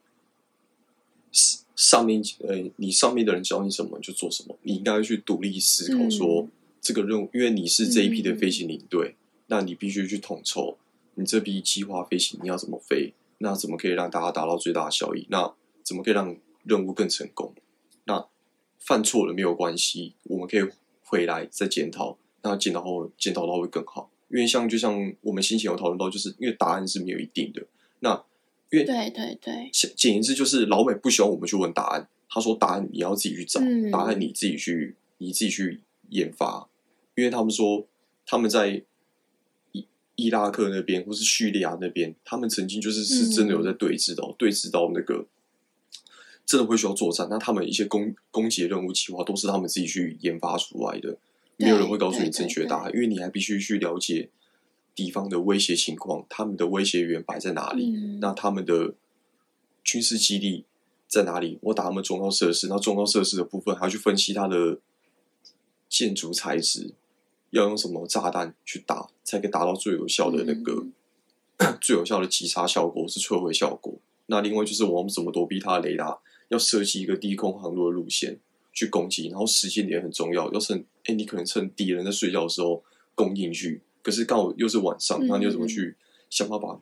[1.76, 6.51] 上面呃，你上面的人教你什么就做什么，你应该去独立思考说、嗯、
[6.86, 9.18] 这个任务，因为你是这一批的飞行领队，嗯、
[9.48, 10.78] 那你必须去统筹
[11.16, 15.26] 你这批计划飞行你要怎么飞，那怎么可以让大家达到最大的效益？
[15.32, 15.52] 那
[15.84, 17.56] 怎么可以让任务更成功？
[18.04, 18.28] 那
[18.80, 20.62] 犯错了没有关系，我们可以
[21.02, 24.12] 回来再检讨，那检讨后检讨到会更好。
[24.30, 27.66] 因为像就像我们先前有讨论到，就是因为答案是没有一定的，
[28.02, 28.24] 那。
[28.72, 36.68] 因为对对对，简言之就是老美不希望我们去问答案，他说答案你要自己去找，嗯、答案你自己去你自己去研发，
[37.16, 37.88] 因为他们说
[38.26, 38.84] 他们在
[39.72, 45.26] 伊伊拉克那边或是叙利亚那边，他们曾经就是是真的有在对峙到、嗯、对峙到那个
[46.45, 51.18] 真的会需要作战，那他们一些攻攻击任务计划都是他们自己去研发出来的，
[51.57, 54.30] 没有人会告诉你正确答案，因为你还必须去了解。
[54.93, 57.93] 敌方的威胁情况，他们的威胁源摆在哪里？
[57.93, 58.95] 嗯、那他们的
[59.84, 60.63] 军事基地
[61.05, 61.59] 在哪里？
[61.63, 64.80] 我打他们重要设施，那重要设施的部分还要去分析它的
[65.89, 66.93] 建筑材质，
[67.56, 70.86] 要用什么炸弹去打，才可以达到最有效的那个、
[71.58, 73.93] 嗯、 最有效的击杀效果是摧毁效果。
[74.26, 78.38] 那另外就是我们怎么躲避它的雷达，要设计一个低空航路的路线
[78.74, 82.84] 去攻击，然后时间点很重要，要趁哎，你可能趁敌人在睡觉的时候
[83.14, 83.82] 攻进去。
[84.01, 85.95] 可是刚好又是晚上，那你又怎么去
[86.30, 86.82] 想办法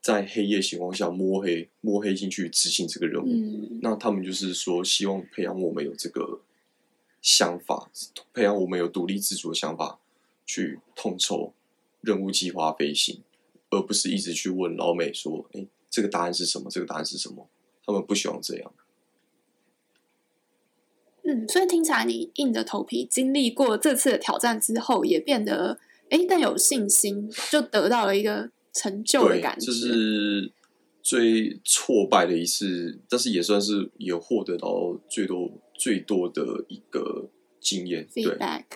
[0.00, 3.26] 在黑夜情况下摸黑摸黑进去执行这个任务？
[3.26, 6.40] 嗯、那他们就是说，希望培养我们有这个
[7.22, 7.90] 想法，
[8.34, 9.98] 培养我们有独立自主的想法，
[10.44, 11.54] 去统筹
[12.02, 13.22] 任务计划飞行，
[13.70, 16.68] 而不是一直去问老美说：“哎，这个答案是什么？
[16.68, 17.48] 这个答案是什么？”
[17.86, 18.74] 他们不希望这样。
[21.22, 25.80] 嗯，所以听起来你硬着头皮经历过这次的挑战之后，也变得。
[26.10, 29.64] 哎，更有信心，就得到了一个成就的感觉。
[29.64, 30.52] 这是
[31.02, 35.50] 最挫败的一次，但是也算是也获得到最多
[35.82, 37.28] 最多的一个
[37.58, 38.06] 经验。
[38.06, 38.66] Feedback，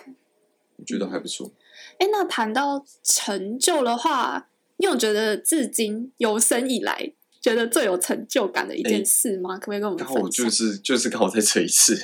[0.75, 1.53] 我觉得还不错。
[1.99, 9.57] 哎，那谈到成就的话，你有觉得至今有生以来觉得最有成就感的一件事吗？
[9.57, 10.15] 可不可以跟我们分享？
[10.15, 11.95] 刚好就是就是刚好在这一次，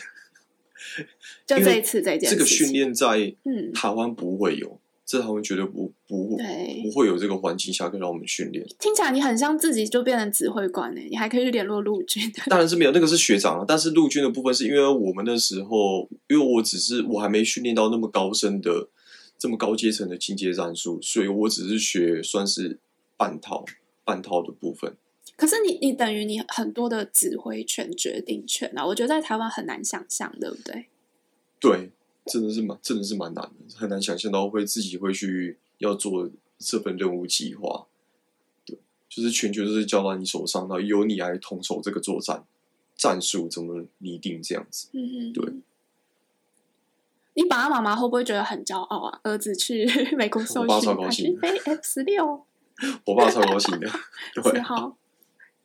[1.46, 2.36] 就这一次这件事。
[2.38, 4.80] 这个训练在嗯台湾不会有。
[5.06, 8.66] 这他们绝对不不对不会有这个环境下可以让我们训练。
[8.80, 12.32] 听起来你很像自己就变成指挥官呢，你还可以去联络陆军。
[12.48, 13.66] 当然是没有，那个是学长啊。
[13.68, 18.88] 但是陆军的部分是因为我们那时候，因为我只是我还没训练到那么高深的、
[19.38, 22.80] 这么高阶层的进阶战术，所以我只是学算是
[23.18, 23.66] 半套
[24.06, 24.96] 半套的部分。
[25.36, 30.86] 可是你你等于你很多的指挥权、决定权啊，我觉得在台湾很难想象，对不对？
[31.60, 31.92] 对。
[32.26, 37.86] 真的是蛮，真的是蛮难的，很难想象到会自己会去要做这份任务计划。
[38.66, 38.78] 对，
[39.10, 42.46] 就是全球都是交到你手上，然后由你来统筹这个作战
[42.96, 44.88] 战术怎么拟定这样子。
[44.94, 45.54] 嗯嗯，对。
[47.34, 49.20] 你爸爸妈妈会不会觉得很骄傲啊？
[49.24, 52.46] 儿子去 美国受训，我爸超高兴，飞 F 十六，
[53.06, 53.90] 我爸超高兴的。
[54.42, 54.96] 对，好，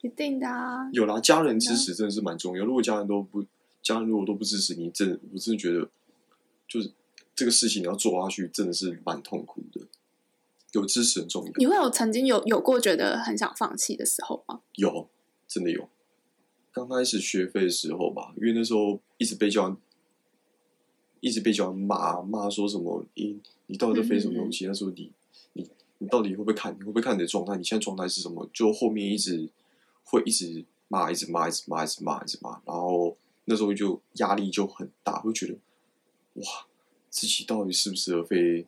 [0.01, 0.89] 一定的啊。
[0.93, 2.65] 有啦，家人支持真的是蛮重要。
[2.65, 3.45] 如果家人都不，
[3.83, 5.89] 家人如果都不支持你，真的，我真的觉得。
[6.69, 6.93] 就是
[7.35, 9.81] 这个事情你要做下去，真的是蛮痛苦的。
[10.73, 11.53] 有支持很重要。
[11.57, 14.61] 你会有曾经有有过觉得很想放弃的时候吗？
[14.75, 15.09] 有，
[15.47, 15.89] 真的有。
[16.71, 19.75] 刚开始学费的时候吧，因为那时候一直被叫，
[21.21, 23.03] 一直被叫骂骂说什么？
[23.15, 24.67] 你你到底在飞什么东西？
[24.67, 25.13] 嗯嗯，那时候你
[25.55, 26.75] 你你到底会不会看？
[26.75, 27.57] 你会不会看你的状态？
[27.57, 28.49] 你现在状态是什么？
[28.53, 29.49] 就后面一直
[30.05, 32.51] 会一直骂，一直骂，一直骂，一直骂，一直骂。
[32.67, 33.17] 然后
[33.47, 35.57] 那时候就压力就很大，会觉得。
[36.41, 36.67] 哇，
[37.11, 38.67] 自己到底适不适合飞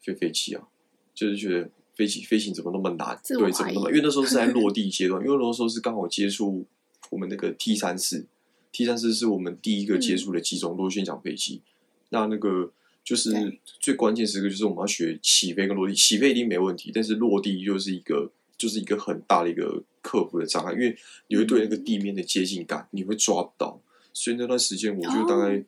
[0.00, 0.68] 飞飞机啊？
[1.14, 3.20] 就是觉得飞机飞行怎么那么难？
[3.26, 3.90] 对，怎么那么？
[3.90, 6.64] 因为那时候是在 落地阶段，因为那时候是刚好接触
[7.10, 8.26] 我们那个 T 三四
[8.70, 11.56] ，T 三四是我们第一个接触的几种螺旋桨飞机。
[11.56, 11.72] 嗯、
[12.10, 15.94] 那那个就是最关键时刻，就是我们要学起飞跟落地。
[15.94, 20.96] 起飞一定没问题，但是落地就是一个就是一个很大的一个克服的障碍，因为
[21.26, 23.80] 你会对那个地面的接近感，你会抓不到。
[24.12, 25.64] 所以那段时间，我就大概。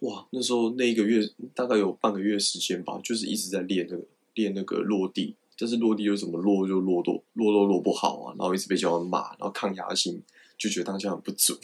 [0.00, 10.22] 哦哇，那时候那一个月大概有半个月时间吧，就是一直在练那个练那个落地，但是落地又怎么落就落落落落落不好啊，然后一直被教官骂，然后抗压性
[10.58, 11.56] 就觉得当下很不足。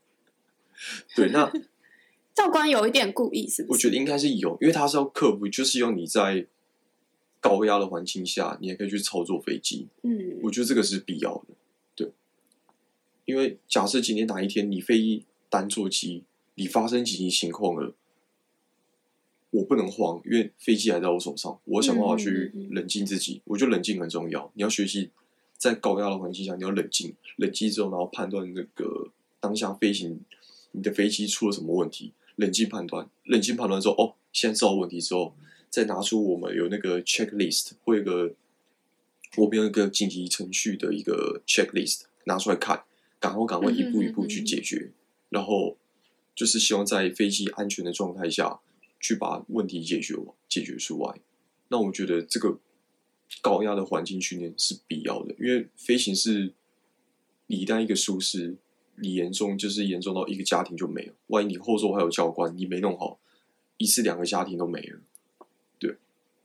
[1.14, 1.52] 对，那
[2.34, 3.72] 教官有一点故意是不是？
[3.74, 6.46] 我觉得应该是有，因为他是要克服，就是用你在
[7.40, 9.86] 高压的环境下，你还可以去操作飞机。
[10.02, 11.54] 嗯，我觉得这个是必要的。
[11.94, 12.10] 对，
[13.26, 16.24] 因为假设今天哪一天你飞单座机。
[16.60, 17.94] 你发生紧急情况了，
[19.48, 23.36] 我不能慌，因为飞机还在我手上，我想办法去冷静自己。
[23.36, 25.08] 嗯嗯嗯，我觉得冷静很重要，你要学习
[25.56, 30.20] 在高压的环境下，你要冷静，冷静之后，然后判断那个当下飞行，
[30.72, 35.34] 你的飞机出了什么问题，冷静判断，冷静判断之后，哦，现在知道问题之后，
[35.70, 38.34] 再拿出我们有那个 checklist，会有个
[39.38, 42.84] 我们有一个紧急程序的一个 checklist 拿出来看，
[43.18, 44.90] 赶快赶快一步一步去解决，
[45.30, 45.78] 然后
[46.40, 48.60] 就是希望在飞机安全的状态下
[48.98, 50.14] 去把问题解决
[50.48, 51.20] 解决出来。
[51.68, 52.58] 那我觉得这个
[53.42, 56.54] 高压的环境训练是必要的，因为飞行是
[57.48, 58.56] 你一旦一个疏失，
[58.94, 61.14] 你严重就是严重到一个家庭就没了。
[61.26, 63.20] 万一你后座还有教官，你没弄好，
[63.76, 64.98] 一次两个家庭都没了。
[65.78, 65.94] 对，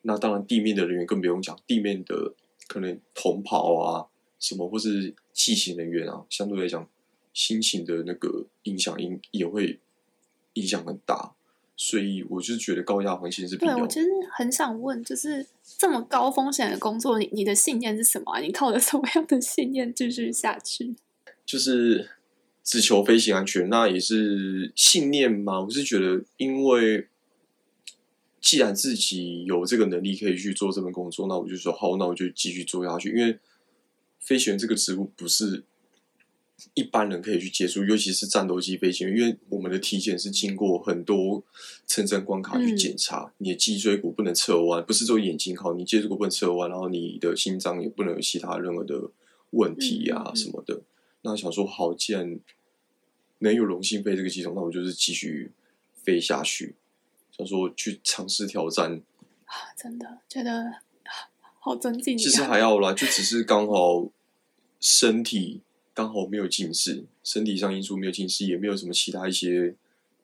[0.02, 2.34] 那当然地面的人员更不用讲，地面的
[2.68, 4.08] 可能同袍啊
[4.40, 6.86] 什么，或是机型人员啊，相对来讲，
[7.34, 9.80] 心情的那个影响因也会
[10.56, 11.34] 影响很大。
[11.78, 13.58] 所以我就觉得高压环境是。
[13.58, 15.46] 对，我其实很想问，就是
[15.78, 18.40] 这么高风险的工作，你你的信念是什么啊？
[18.40, 20.96] 你靠着什么样的信念继续下去？
[21.46, 22.10] 就是
[22.64, 25.60] 只求飞行安全，那也是信念嘛？
[25.60, 27.10] 我是觉得，因为
[28.40, 33.10] 既然自己有这个能力可以去做这份工作，那我就说好，那我就继续做下去。
[33.10, 33.38] 因为
[34.22, 35.66] 飞行员这个职务不是。
[36.74, 41.44] 一般人可以去接触，尤其是战斗机飞行员，因为我们的体检是经过很多
[41.86, 49.12] 层层关卡去检查，嗯、你的脊椎骨不能侧弯，不是做眼睛好，你脊椎骨不能侧弯，然后你的心脏也不能有其他任何的
[49.52, 50.76] 问题啊什么的。
[50.76, 50.86] 嗯嗯、
[51.24, 52.40] 那想说，好，既然
[53.40, 55.52] 能有荣幸飞这个机种，那我就是继续
[56.04, 56.76] 飞下去，
[57.38, 59.02] 想说去尝试挑战。
[59.46, 60.80] 啊，真的觉得
[61.60, 62.22] 好尊敬你。
[62.22, 64.10] 其实还好啦，就只是刚好
[64.80, 65.62] 身体。
[65.96, 69.74] 刚好没有近视，身体上因素没有近视，也没有什么其他一些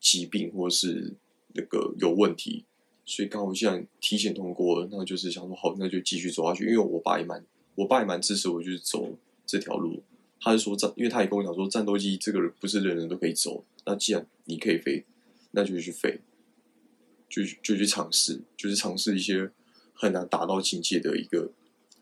[0.02, 1.14] 疾病或是
[1.54, 2.66] 那个有问题，
[3.06, 6.66] 所以刚好现在体检通过了，那就是想说好，那就继续走下去。
[6.66, 7.42] 因为我爸也蛮，
[7.76, 10.04] 我爸也蛮支持我，就是走这条路。
[10.42, 13.64] 他是说战，因为他也跟我讲说，战斗机这个不是人人都可以走。
[13.86, 15.06] 那既然你可以飞，
[15.52, 16.20] 那就去飞，
[17.30, 19.50] 就就去尝试，就是尝试一些
[19.94, 21.50] 很难达到境界的一个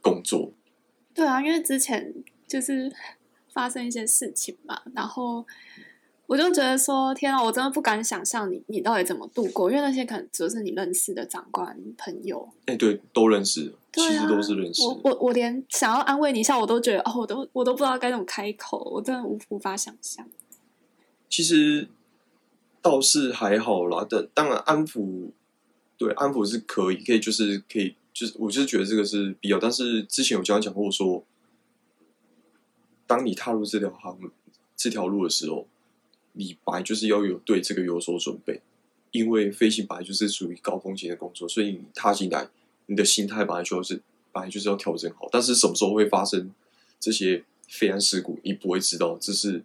[0.01, 0.53] 工作。
[1.13, 2.15] 对啊，因为之前
[2.47, 2.91] 就是。
[3.53, 5.45] 发生一些事情吧，然后
[6.27, 14.83] 我就觉得说，天啊，我真的不敢想象你你到底怎么度过，因为那些可能只是你认识的长官朋友，哎，对，都认识，其实都是认识。
[14.83, 20.27] 我我我连想要安慰你一下，我都觉得哦，我都我都不知道该怎么开口，我真的无无法想象。
[21.27, 21.87] 其实
[22.81, 25.31] 倒是还好啦，但当然安抚，
[25.97, 29.57] 对，安抚是可以，可以就是可以，就是我就是觉得这个是必要。
[29.57, 31.23] 但是之前有这样讲过说。
[33.09, 34.31] 当你踏入这条行
[34.77, 35.67] 这条路的时候，
[36.33, 38.61] 你本来就是要有对这个有所准备，
[39.09, 42.47] 因为飞行本来就是属于高风险的工作，所以你踏进来，
[42.85, 43.99] 你的心态本来就是
[44.31, 45.27] 本来就是要调整好。
[45.31, 46.53] 但是什么时候会发生
[46.99, 49.63] 这些飞安事故，你不会知道，这是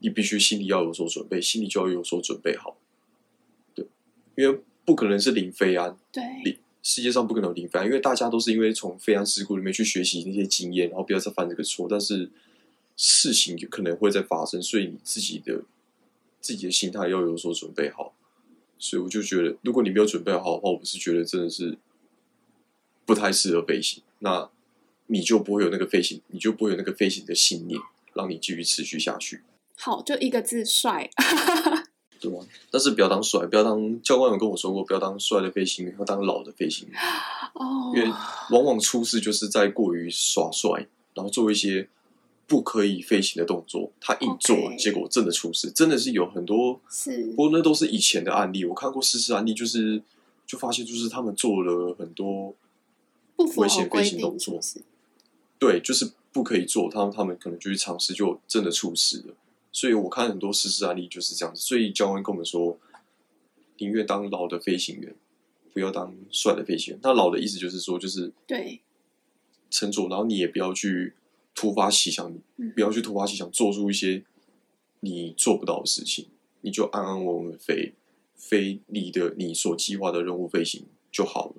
[0.00, 2.76] 你必须心里要有所准备，心里就要有所准备好。
[3.74, 3.86] 对，
[4.36, 6.58] 因为不可能是零飞安，对，零。
[6.82, 11.86] 世界上不可能有零飞安，因为大家都是因为从飞安事故里面去学习那些经验，然后不要再犯这个错。
[11.88, 12.28] 但是
[12.96, 15.62] 事情有可能会再发生，所以你自己的
[16.40, 18.14] 自己的心态要有所准备好。
[18.78, 21.78] 所以我就觉得，如果你没有准备好的话，我是觉得真的是
[23.06, 24.02] 不太适合飞行。
[24.18, 24.50] 那
[25.06, 27.80] 你就不会有那个飞行，你就不会有那个飞行的信念，
[28.12, 29.42] 让你继续持续下去。
[29.76, 31.08] 好，就一个字：帅。
[32.22, 32.38] 对吗？
[32.70, 36.96] 但是不要当帅，不要当教官有跟我说过，不要当帅的飞行员，要当老的飞行员。
[37.54, 37.96] 哦，oh.
[37.96, 38.08] 因为
[38.50, 41.88] 往往出事就是在过于耍帅，然后做一些
[42.46, 44.76] 不可以飞行的动作，他硬做，Okay.
[44.78, 46.80] 结果真的出事，真的是有很多。
[46.88, 50.00] 是，不过那都是以前的案例，我看过实施案例，就是
[50.46, 52.54] 就发现就是他们做了很多
[53.56, 54.60] 危险飞行动作，
[55.58, 59.34] 对，就是不可以做，他们他们可能就去尝试，就真的出事了。
[59.72, 62.78] 所以我看很多实施案例就是这样子，所以教官跟我们说，
[63.78, 65.14] 宁愿当老的飞行员，
[65.72, 67.00] 不要当帅的飞行员。
[67.02, 68.82] 那老的意思就是说，就是对
[69.70, 71.14] 乘坐，然后你也不要去
[71.54, 74.22] 突发奇想，嗯、不要去突发奇想做出一些
[75.00, 76.28] 你做不到的事情，
[76.60, 77.94] 你就安安稳稳飞，
[78.36, 81.54] 飞你的你所计划的任务飞行就好了。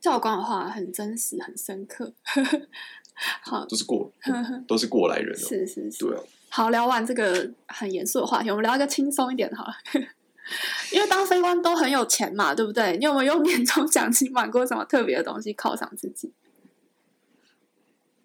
[0.00, 2.14] 教官的话很真实，很深刻。
[3.44, 4.10] 好，都是过，
[4.66, 5.48] 都是过来人哦。
[5.48, 6.22] 是是是，对啊。
[6.56, 9.72] 好，聊完这个很严肃的话题，我们聊一个轻松一点好了。
[10.94, 12.96] 因为当飞官都很有钱嘛，对不对？
[12.96, 16.32] 你有没有用年终奖金买过什么特别的东西犒赏自己？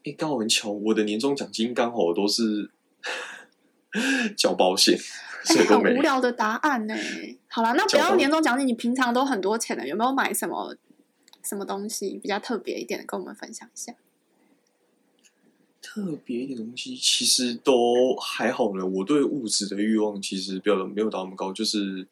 [0.05, 2.69] 哎，刚好很巧，我的年终奖金刚好都是
[4.37, 4.95] 交保险，
[5.47, 6.93] 哎，很无聊的答案呢。
[7.47, 10.77] 好了，那不要年终奖金，你平常都很多钱的，有没有买什么
[11.43, 13.95] 什么东西比较特别一点的，跟我们分享一下？
[15.81, 18.85] 特别一点东西其实都还好呢。
[18.85, 22.07] 我对物质的欲望其实标准没有到那么高，就是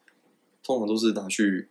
[0.62, 1.68] 通常都是拿去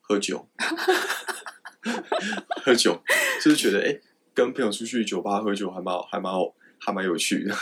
[0.00, 0.46] 喝酒，
[2.64, 3.02] 喝酒
[3.42, 4.00] 就是觉得哎、欸，
[4.32, 7.54] 跟朋友出去酒吧喝酒还蛮还蛮好，还蛮有趣的，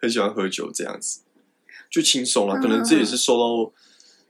[0.00, 1.22] 很喜欢喝酒这样子，
[1.90, 2.56] 就轻松了。
[2.56, 3.72] 可能这也是受到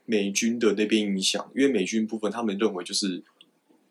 [0.07, 3.23] 美军的那边影响，因为美军部分他们认为就是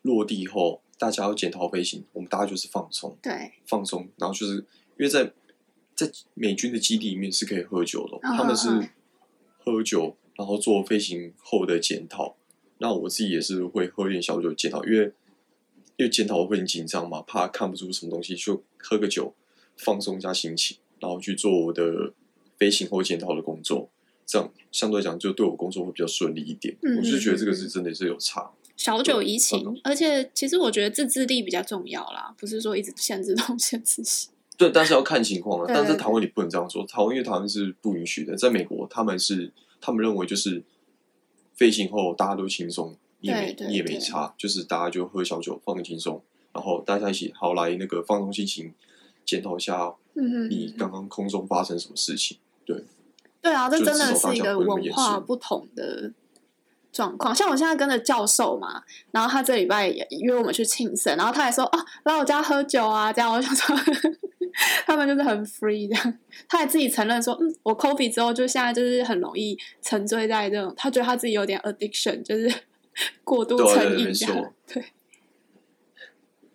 [0.02, 0.82] 落地后。
[1.00, 4.62] 大家要检讨飞行，我们大家就是放松，对，放松，然后就是
[5.00, 5.32] 因为在
[5.94, 8.90] 在美军的基地里面是可以喝酒的，哦、他们是
[9.56, 12.36] 喝酒，然后做飞行后的检讨。
[12.76, 15.06] 那我自己也是会喝一点小酒检讨，因为
[15.96, 19.34] 因为检讨会很紧张嘛，怕看不出什么东西，就喝个酒
[19.78, 22.12] 放松一下心情，然后去做我的
[22.58, 23.88] 飞行后检讨的工作，
[24.26, 26.76] 这样相对来讲就对我工作会比较顺利一点。
[26.82, 28.50] 嗯、我是觉得这个是真的是有差。
[28.76, 34.28] 小酒怡情，而且其实我觉得自制力比较重要啦，不是说一直限制东 西自己。
[34.60, 35.64] 对，但是要看情况了。
[35.66, 38.36] 但是在台湾你不能这样说，台湾因为台湾是不允许的。
[38.36, 39.50] 在美国，他们是
[39.80, 40.62] 他们认为就是
[41.54, 48.74] 飞行后大家都轻松，你也没你也没差，就是大家就喝小酒放轻松，然后大家一起好来那个放松心情，
[49.24, 49.94] 检讨一下
[50.50, 52.36] 你刚刚空中发生什么事情。
[52.66, 52.84] 对，
[53.40, 56.12] 对啊，这真的是一个文化不同的。
[56.92, 58.82] 状况像我现在跟着教授嘛，
[59.12, 63.76] 然后他这礼拜也约我们去庆生，然后他还说啊，来我家喝酒啊，这样我想说
[64.86, 72.52] 他们就是很 free 这样，他还自己承认说，嗯，我 COVID 之后就现在就是很容易沉醉在这种，他觉得他自己有点 addiction，就是
[73.24, 74.84] 过度成瘾这样，对，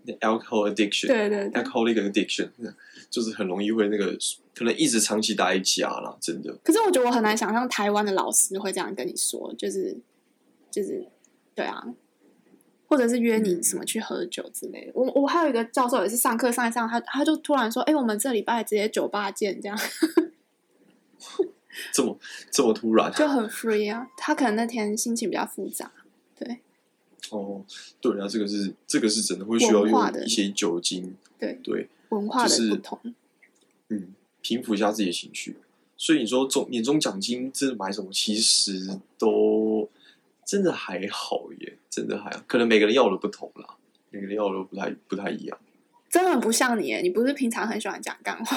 [0.06, 2.50] 对，alcohol addiction，对对，对，alcoholic addiction，
[3.10, 4.18] 就是很容易会那个
[4.54, 6.54] 可能一直长期待在家啦，真的。
[6.64, 9.98] 可是我觉得我很难想象台湾的老师会这样跟你说，就是。
[10.72, 11.08] 就是，
[11.56, 11.82] 对啊，
[12.88, 14.91] 或者是约你什么去喝酒之类的。
[14.93, 19.77] 我我还有一个教授也是上课上一上，他他就突然说：“哎、欸，我们这礼拜直接酒吧见。”这样，
[21.91, 22.17] 这么
[22.51, 24.07] 这么突然，就很 free 啊。
[24.15, 25.91] 他可能那天心情比较复杂，
[26.38, 26.59] 对。
[27.31, 27.65] 哦，
[27.99, 33.15] 对啊，这个是这个是真的会需要用一些酒精，对对，文化的不同，就是、
[33.89, 35.57] 嗯，平复一下自己的情绪。
[35.97, 39.64] 所以你说中年终奖金真的买什么，其实都。
[40.46, 43.76] 真的还好耶，真的还好，可能每个人要的不同啦，
[44.12, 45.58] 每个人要的不太不太一样。
[46.10, 48.56] 真的很不像你耶，你不是平常很喜欢讲干话，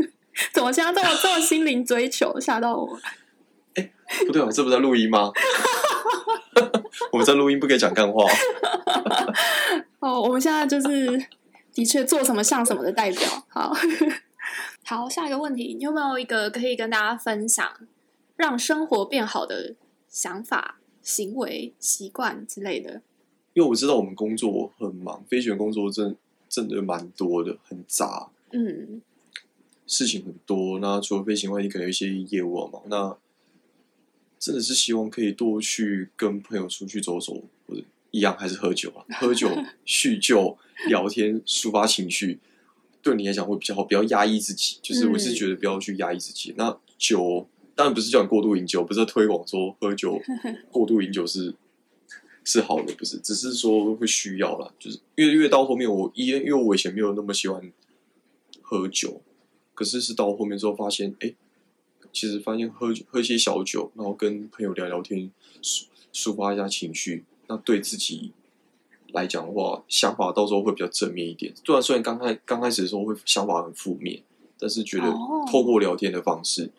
[0.52, 2.98] 怎么现在这么这么心灵追求，吓到我？
[3.74, 3.92] 哎，
[4.26, 5.30] 不对啊，这不是在录音吗？
[7.12, 8.24] 我们在录音，不可以讲干话。
[10.00, 11.26] 哦，我们现在就是
[11.72, 13.28] 的确做什么像什么的代表。
[13.48, 13.72] 好，
[14.84, 17.70] 好，下一个问题，你有没有一个可以跟大家分享
[18.36, 19.74] 让生活变好的
[20.08, 20.78] 想法？
[21.06, 23.00] 行为习惯之类的，
[23.54, 26.16] 因为我知道我们工作很忙，飞行员工作真
[26.48, 29.00] 真的蛮多的，很杂，嗯，
[29.86, 30.80] 事情很多。
[30.80, 33.16] 那除了飞行外，你可能有一些业务嘛，那
[34.40, 39.48] 真的是希望可以多去跟朋友出去走走，或者一样还是喝酒啊，喝酒
[39.86, 42.40] 叙旧、聊天、抒发情绪，
[43.00, 44.78] 对你来讲会比较好，不要压抑自己。
[44.82, 46.50] 就是我是觉得不要去压抑自己。
[46.50, 47.46] 嗯、那酒。
[47.76, 50.18] 当然不是叫你过度饮酒，不是推广说喝酒
[50.72, 51.54] 过度饮酒是
[52.42, 54.72] 是好的，不是，只是说会需要啦。
[54.78, 57.70] 就是越越到后面我，我因因为我以前没有那么喜欢
[58.62, 59.20] 喝酒，
[59.74, 61.34] 可是是到后面之后发现，哎、欸，
[62.12, 65.30] 其实发现喝喝一些小酒，然后跟朋友聊聊天，
[65.62, 68.32] 抒抒发一下情绪，那对自己
[69.12, 71.52] 来讲的话，想法到时候会比较正面一点。
[71.62, 74.22] 虽然虽然刚开刚开始的时候会想法很负面，
[74.58, 75.12] 但是觉得
[75.52, 76.70] 透过聊天的方式。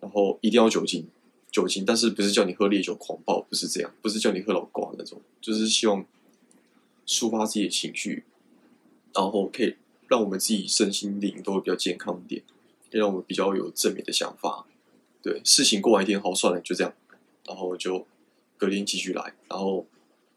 [0.00, 1.08] 然后一定要酒精，
[1.50, 6.04] 酒精，但是不是叫你喝烈酒狂暴，不是这样，不是叫你喝老挂那种，就是希望
[7.06, 8.24] 抒发自己的情绪，
[9.12, 9.74] 然后可以
[10.06, 12.42] 让我们自己身心灵都会比较健康一点，
[12.90, 14.66] 可以让我们比较有正面的想法。
[15.20, 16.94] 对，事情过完一天，好，算了，就这样，
[17.46, 18.06] 然后就
[18.56, 19.84] 隔天继续来，然后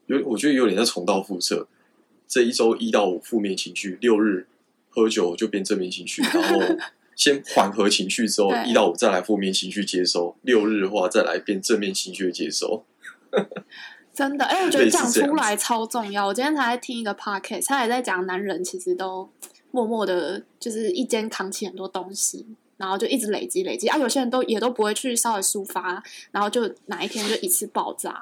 [0.08, 1.68] 有我觉得有点在重蹈覆辙，
[2.28, 4.48] 这一周一到五负面情绪，六日
[4.90, 6.60] 喝酒就变正面情绪，然后。
[7.22, 12.84] 先缓和情绪之后，一到五再来负面情绪接收，六日的话再来变正面情绪的接收。
[14.12, 16.26] 真的，哎、欸，我觉得讲出来超重要。
[16.26, 19.30] 我今天才在听一个 podcast，他也在讲男人其实都
[19.70, 22.44] 默默的，就是一肩扛起很多东西，
[22.78, 24.00] 然后就一直累积累积啊。
[24.00, 28.20] 有些人都也都不会去稍微抒发，然后就哪一天就一次爆炸。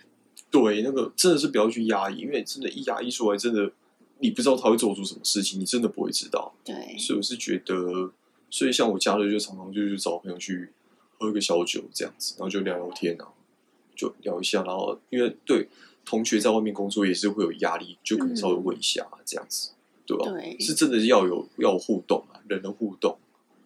[0.52, 3.72] 对，那个真的是不要去压抑，因为真的，一压抑出来，真的
[4.18, 6.52] 你不知道他会做出什么事情，你真的不会知道。
[6.62, 8.12] 对，所以我是觉得。
[8.52, 10.70] 所以，像我假日就常常就去找朋友去
[11.18, 13.26] 喝一个小酒这样子，然后就聊聊天啊，
[13.96, 14.62] 就聊一下。
[14.62, 15.68] 然后，因为对
[16.04, 19.70] 同学在外面工作也是会有压力，就可能稍微问一下啊这样子。
[20.04, 20.32] 对吧、啊？
[20.32, 23.16] 对，是真的要有要有互动啊，人的互动，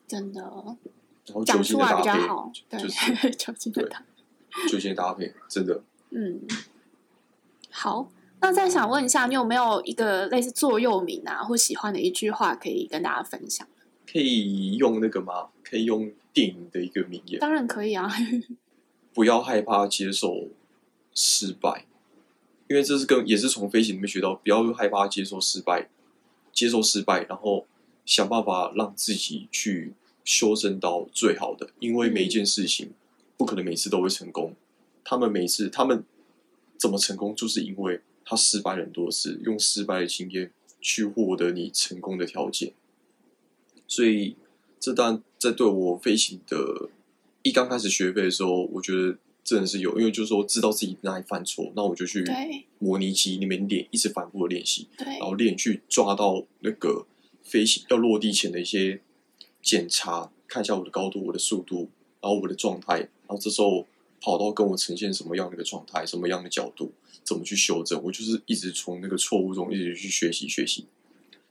[0.06, 0.40] 真的。
[0.42, 2.28] 然后酒精的搭配，
[2.68, 3.98] 对就是 酒精的搭
[4.50, 5.82] 配，酒精的搭配，真的。
[6.10, 6.40] 嗯，
[7.70, 8.08] 好。
[8.38, 13.66] 那再想问一下，你有没有一个类似座右铭啊，或喜欢的一句话可以跟大家分享？
[14.10, 15.48] 可以用那个吗？
[15.62, 17.40] 可以用电影的一个名言？
[17.40, 18.08] 当然可以啊！
[19.12, 20.48] 不要害怕接受
[21.14, 21.86] 失败，
[22.68, 25.88] 因为这是跟也是从飞行里面学到，不要害怕接受失败，
[26.52, 27.66] 接受失败，然后
[28.04, 29.94] 想办法让自己去
[30.24, 31.70] 修正到最好的。
[31.80, 32.92] 因为每一件事情
[33.36, 34.56] 不可能每次都会成功，嗯、
[35.04, 36.04] 他们每次他们
[36.78, 38.00] 怎么成功，就是因为。
[38.28, 40.50] 他失败很多次，用失败的经验
[40.80, 42.72] 去获得你成功的条件，
[43.86, 44.36] 所以
[44.80, 46.88] 这段在对我飞行的
[47.42, 52.24] 一刚开始学飞的时候，我觉得真的是有，因为就是说知道自己哪里犯错，那我就去
[52.78, 57.06] 模拟机里面练，一直反复的练习，然后练去抓到那个
[57.42, 59.00] 飞行要落地前的一些
[59.62, 61.88] 检查，看一下我的高度、我的速度，
[62.20, 63.86] 然后我的状态，然后这时候
[64.20, 66.92] 跑到跟我呈现什么样的一个状态，什么样的角度。
[67.24, 68.00] 怎么去修正？
[68.04, 70.86] 我就是一直从那个错误中一直去学习、学习、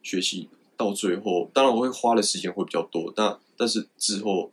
[0.01, 0.47] 学习，
[0.77, 4.51] 到最后，当然我会花的时间会比较多，但但是之后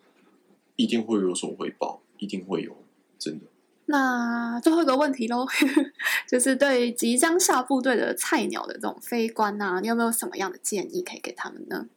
[0.76, 2.76] 一定会有所回报，一定会有，
[3.18, 3.46] 真的。
[3.86, 5.46] 那最后一个问题喽，
[6.28, 11.88] 就是对即将下部队的菜鸟的这种飞官啊，你有没有什么样的建议可以给他们呢？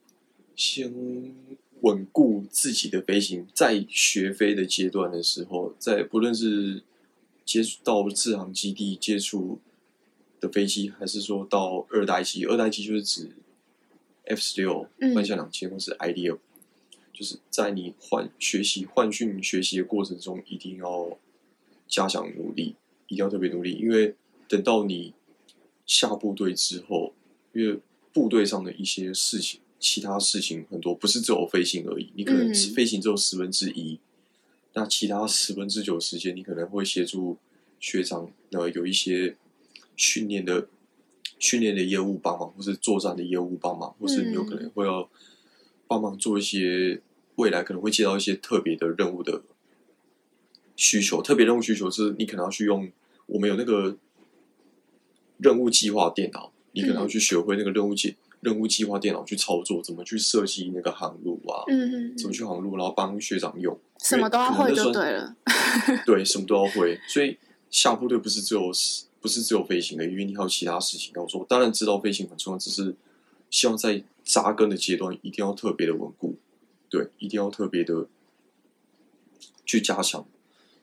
[0.56, 0.92] 先
[1.82, 6.84] 稳固自己的飞行，在学飞的阶段的时候，在不论是。
[7.46, 9.60] 接触到自航基地接触
[10.40, 12.44] 的飞机，还是说到二代机？
[12.44, 13.30] 二代机就是指
[14.26, 16.40] F 十六、幻象两千或是 IDF，
[17.14, 21.18] 就是在你换学习、换训学习的过程中，一定要
[21.88, 22.76] 加强努力，
[23.08, 24.16] 一定要特别努力，因为
[24.48, 25.14] 等到你
[25.86, 27.14] 下部队之后，
[27.54, 27.80] 因为
[28.12, 34.00] 部队上的一些事情、其他事情很多，不是只有飞行而已，你可能飞行只有十分之一。
[34.74, 37.38] 那其他十分之九时间，你可能会协助
[37.80, 39.38] 学长，呃，有一些
[39.96, 40.68] 训练的
[41.40, 45.10] 训练的业务帮忙，或是作战的业务帮忙，或是你有可能会要
[45.88, 47.02] 帮忙做一些
[47.36, 49.42] 未来可能会接到一些特别的任务的
[50.76, 51.22] 需求。
[51.22, 52.92] 特别任务需求是你可能要去用，
[53.26, 53.98] 我们有那个
[55.38, 58.16] 任务计划电脑，你可能要去学会那个任务计。
[58.42, 61.64] 任务计划电脑去操作，怎么去设计那个航路啊？
[61.68, 65.36] 嗯嗯，怎么去航路，然后帮学长用，什么都要会就对了。
[66.06, 67.00] 对，什么都要会。
[67.08, 67.40] 所以
[67.72, 68.72] 下部队不是只有
[69.26, 71.44] 不是只有飞行的，因为你还有其他事情要做。
[71.50, 72.96] 当然知道飞行很重要，只是
[73.50, 76.36] 希望在扎根的阶段一定要特别的稳固，
[76.92, 78.06] 对，一定要特别的
[79.66, 80.24] 去加强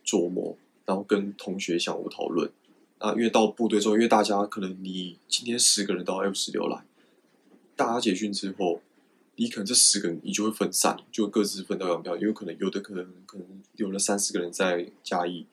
[0.05, 2.51] 琢磨，然后跟同学相互讨论
[2.99, 3.13] 啊。
[3.13, 6.83] 因为到部队之后，因为大家可能你今天十个人到 F 十六来。
[7.77, 8.83] 大家结训之后，
[9.37, 12.17] 你可能这十个人你就会分散，就各自分道扬镳。
[12.17, 15.47] 因为可能有的可能可能有了三四个人在嘉义，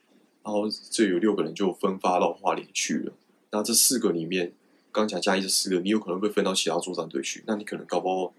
[0.43, 3.13] 然后这有六个人就分发到花莲去了。
[3.51, 4.53] 那这四个里面，
[4.91, 7.43] 刚讲嘉义这四个，你有可能会分到其他作战队去。
[7.47, 8.33] 那你可能搞不好，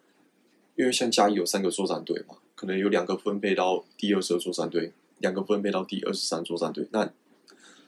[0.76, 6.86] 因为像嘉义有三个作战队嘛，可能有两个分配到第二十二作战队，两个分配到第二十三作战队。
[6.92, 7.10] 那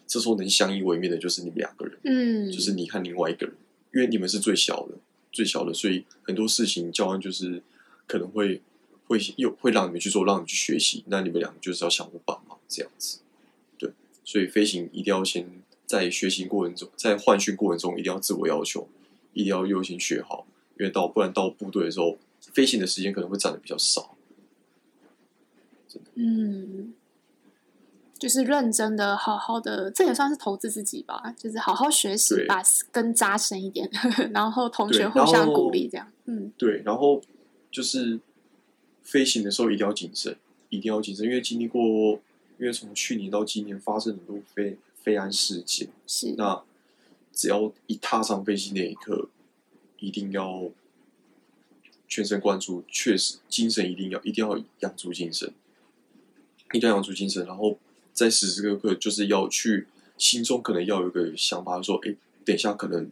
[0.07, 3.55] 这时候能相依为命的就是你们两个人，嗯，就是你和另外一个人，
[3.95, 4.95] 因为你们是最小的。
[5.35, 7.63] 最小的，所以很多事情教官就是
[8.07, 8.61] 可能会
[9.07, 11.03] 会又会让你们去做，让你去学习。
[11.07, 13.21] 那你们两个就是要相互帮忙这样子，
[14.25, 15.49] 所以飞行一定要先
[15.87, 18.89] 在学习过程中，在换训过程中一定要自我要求，
[19.33, 20.47] 一定要优先学好，
[20.79, 22.17] 因为到不然到部队的时候，
[22.53, 24.17] 飞行的时间可能会占的比较少。
[26.15, 26.95] 嗯。
[28.19, 31.35] 就是认真的，好好的，这也算是投资自己吧。
[31.37, 32.63] 就是好好学习，把
[32.93, 33.91] 根扎深一点，
[34.33, 36.09] 然后同学互相鼓励，这样。
[36.27, 36.83] 嗯，对。
[36.85, 37.21] 然后
[37.69, 38.21] 就是
[39.03, 40.37] 飞行的时候一定要谨慎，
[40.69, 42.21] 一定要谨慎，因为经历过，
[42.63, 45.89] 因为从去年到今年发生很多非非安事件。
[46.07, 46.33] 是。
[46.39, 46.63] 那
[47.33, 49.29] 只要一踏上飞机那一刻，
[49.99, 50.71] 一定要
[52.07, 55.53] 全神贯注，确实精神一定要一定要养足精神，
[56.73, 57.77] 一定要养足精神，然后。
[58.15, 59.87] 在时时刻刻，就是要去
[60.19, 62.15] 心中可能要有一个想法，说：“哎，
[62.45, 63.11] 等一下可能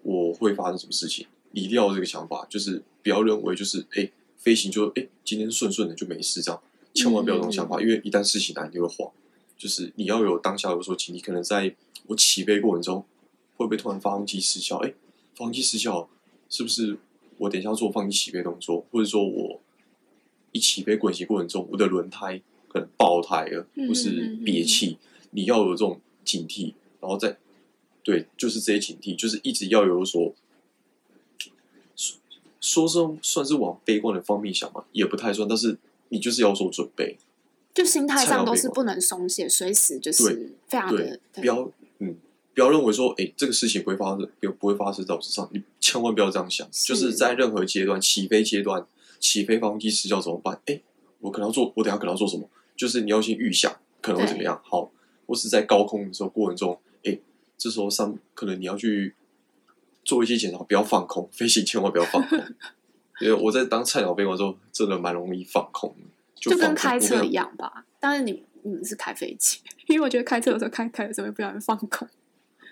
[0.00, 6.62] 我会发生什么事情。”你一定要有这个想法，就是不要认为就是哎，飞行就哎今天顺顺的就没事这样，
[6.94, 9.10] 千万不要有这种想法，嗯、因为一旦事情来，你就会慌。
[9.58, 11.74] 就是你要有当下有所警惕，可能在
[12.06, 13.04] 我起飞过程中
[13.56, 14.78] 会不会突然发动机失效？
[14.78, 14.94] 哎，
[15.34, 16.08] 发动机失效
[16.48, 16.98] 是不是
[17.38, 19.60] 我等一下做放弃起飞动作，或者说我
[20.50, 22.40] 一起飞滚行过程中我的轮胎？
[22.68, 24.96] 可能爆胎了，或是憋气，
[25.32, 27.36] 你要有这种警惕，然后再
[28.02, 30.34] 对，就是这些警惕，就是一直要有所
[32.62, 35.76] 说是算是往悲观的方面想嘛，也不太算，但是
[36.12, 37.18] 你就是要做准备，
[37.74, 42.14] 就心态上都是不能松懈，随时就是非常的对，不要嗯，
[42.54, 48.86] 不要认为说，哎，这个事情不会发生，不不会发生在我身上，你千万不要这样想，是就是在任何阶段起飞阶段，
[49.18, 50.60] 起飞发动机失效怎么办？
[50.66, 50.80] 哎，
[51.20, 52.48] 我可能要做，我等下可能要做什么？
[52.76, 54.92] 就是你要先预想可能会怎么样，好，
[55.26, 57.18] 或是在高空的时候过程中，哎，
[57.56, 59.14] 这时候上可能你要去。
[60.04, 62.36] 做一些检查，不要放空，飞行千万不要放空。
[63.22, 65.94] 因为我在当菜鸟飞官之后，真的蛮容易放空
[66.34, 67.84] 就，就跟开车一样吧。
[68.00, 72.08] 当然，你你们是开飞机，因为我觉得开车的时候开开的时候会不小心放空。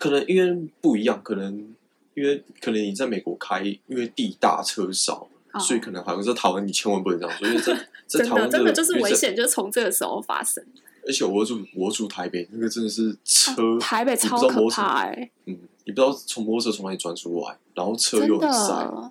[0.01, 1.74] 可能因为不一样，可能
[2.14, 10.64] 因为可能你在美国开，因为地大车少，哦、所以可能好像在台湾你千万不能这样做，因为在 在台湾、这个、真的就是危险，就是从这个时候发生。
[11.06, 15.59] 而且我住我住台北，那个真的是车，哦、台北超可怕哎、欸，嗯。
[15.86, 19.10] 你不知道从摩托车从哪里钻出来，然后车又很塞，对。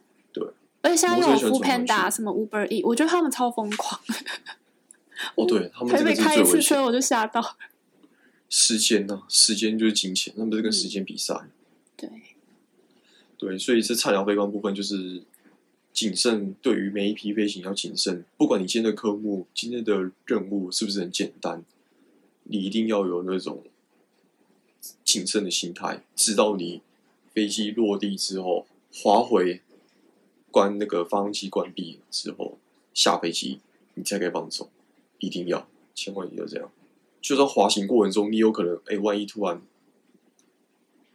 [0.82, 4.00] 而且现在又有 Foodpanda 什么 Uber E，我觉得他们超疯狂。
[5.36, 7.58] 哦，对，他们 台北开一次车我就吓到。
[8.50, 9.28] 时间呢、啊？
[9.28, 11.50] 时间就是金钱，他们不是跟时间比赛、嗯。
[11.98, 12.10] 对。
[13.38, 15.24] 对，所以是菜鸟飞官部分就是
[15.94, 18.26] 谨慎，对于每一批飞行要谨慎。
[18.38, 21.64] 不管你今天的科目、今天的任务是不是很简单，
[22.44, 23.64] 你一定要有那种。
[25.04, 26.82] 谨慎的心态，直到你
[27.34, 29.62] 飞机落地之后，滑回
[30.52, 32.58] 关那个发动机关闭之后，
[32.94, 33.60] 下飞机
[33.94, 34.70] 你才可以放松。
[35.20, 36.72] 一定要，千万要这样。
[37.22, 39.62] 就算滑行过程中，你有可能，哎、万一突然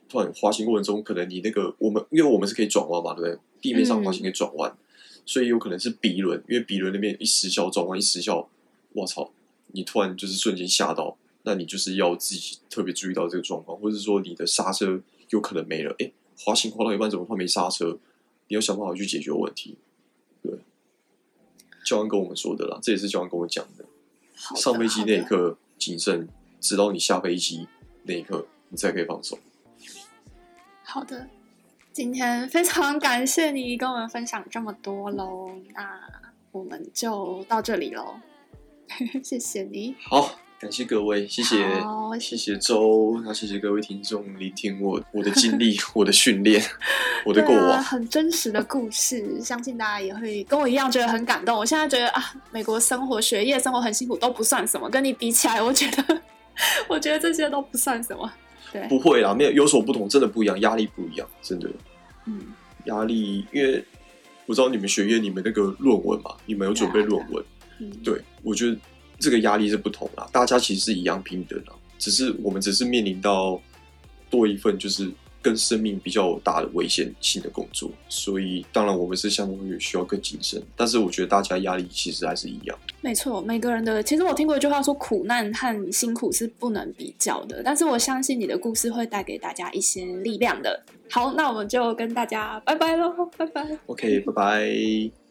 [0.09, 3.39] 突然滑行过程中，可能你那个我们，因为我们是可以转弯嘛，对不对？
[3.61, 4.77] 地面上滑行可以转弯，
[5.25, 8.49] 所以有可能是鼻轮，因为鼻轮那边一失效，转弯一失效，
[8.93, 9.33] 我操，
[9.69, 11.17] 你突然就是瞬间吓到。
[11.47, 17.99] 那你就是要自己特别注意到这个状况，或者说你的刹车有可能没了，哎，滑行滑到一半怎么会没刹车？
[18.49, 19.77] 你要想办法去解决问题。
[20.43, 20.53] 对，
[21.85, 23.85] 教官跟我们说的啦，这也是教官跟我讲的。
[23.85, 26.29] 的上飞机那一刻谨慎，
[26.61, 27.67] 直到你下飞机
[28.03, 29.39] 那一刻，你才可以放手。
[30.83, 31.29] 好的，
[31.93, 36.23] 今天非常感谢你跟我们分享这么多喽，那
[36.53, 38.21] 我们就到这里喽，
[39.25, 39.95] 谢谢你。
[40.03, 40.39] 好。
[40.65, 41.59] 感谢各位，谢谢，
[42.19, 46.59] 谢谢周，那谢谢各位听众聆听我我的经历、 我的训练、
[47.27, 51.55] 我的过往，啊，很真实的故事，相信大家也会跟我一样觉得很感动。
[51.55, 56.23] 我现在觉得啊，美国生活、学业、生活很辛苦都不算什么，跟你比起来，我觉得，
[56.89, 58.33] 我觉得这些都不算什么。
[58.73, 61.69] 对，不会啦，没有有所不同，真的不一样，压力不一样，真的。
[62.25, 62.41] 嗯，
[62.87, 63.85] 压力，因为
[64.47, 67.45] 我知道你们学业，你们那个论文嘛，你们有准备论文，
[67.81, 68.75] 嗯，对，我觉得。
[69.25, 73.59] 这个压力是不同啦，大家其实是一样平等的，只是我们只是面临到
[74.29, 75.11] 多一份就是
[75.41, 80.63] 跟生命比较大的危险性的工作，所以当然我们是相对于需要更谨慎。
[80.77, 82.79] 但是我觉得大家压力其实还是一样。
[83.01, 87.63] 没错，每个人的其实我听过一句话说，苦难和辛苦是不能比较的。
[87.63, 90.83] 但是我相信你的故事会带给大家一些力量的。
[91.11, 93.79] 好，那我们就跟大家拜拜喽，拜拜。
[93.87, 95.24] OK，拜拜。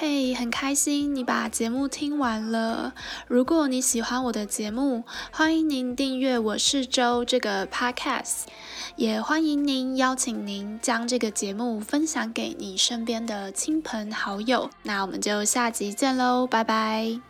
[0.00, 2.94] 嘿很开心你把节目听完了。
[3.26, 5.02] 如果你喜欢我的节目，
[5.32, 8.42] 欢迎您订阅我是周这个 podcast，
[8.94, 14.70] 也欢迎您邀请您将这个节目分享给你身边的亲朋好友。
[14.84, 17.20] 那我们就下集见喽，拜拜。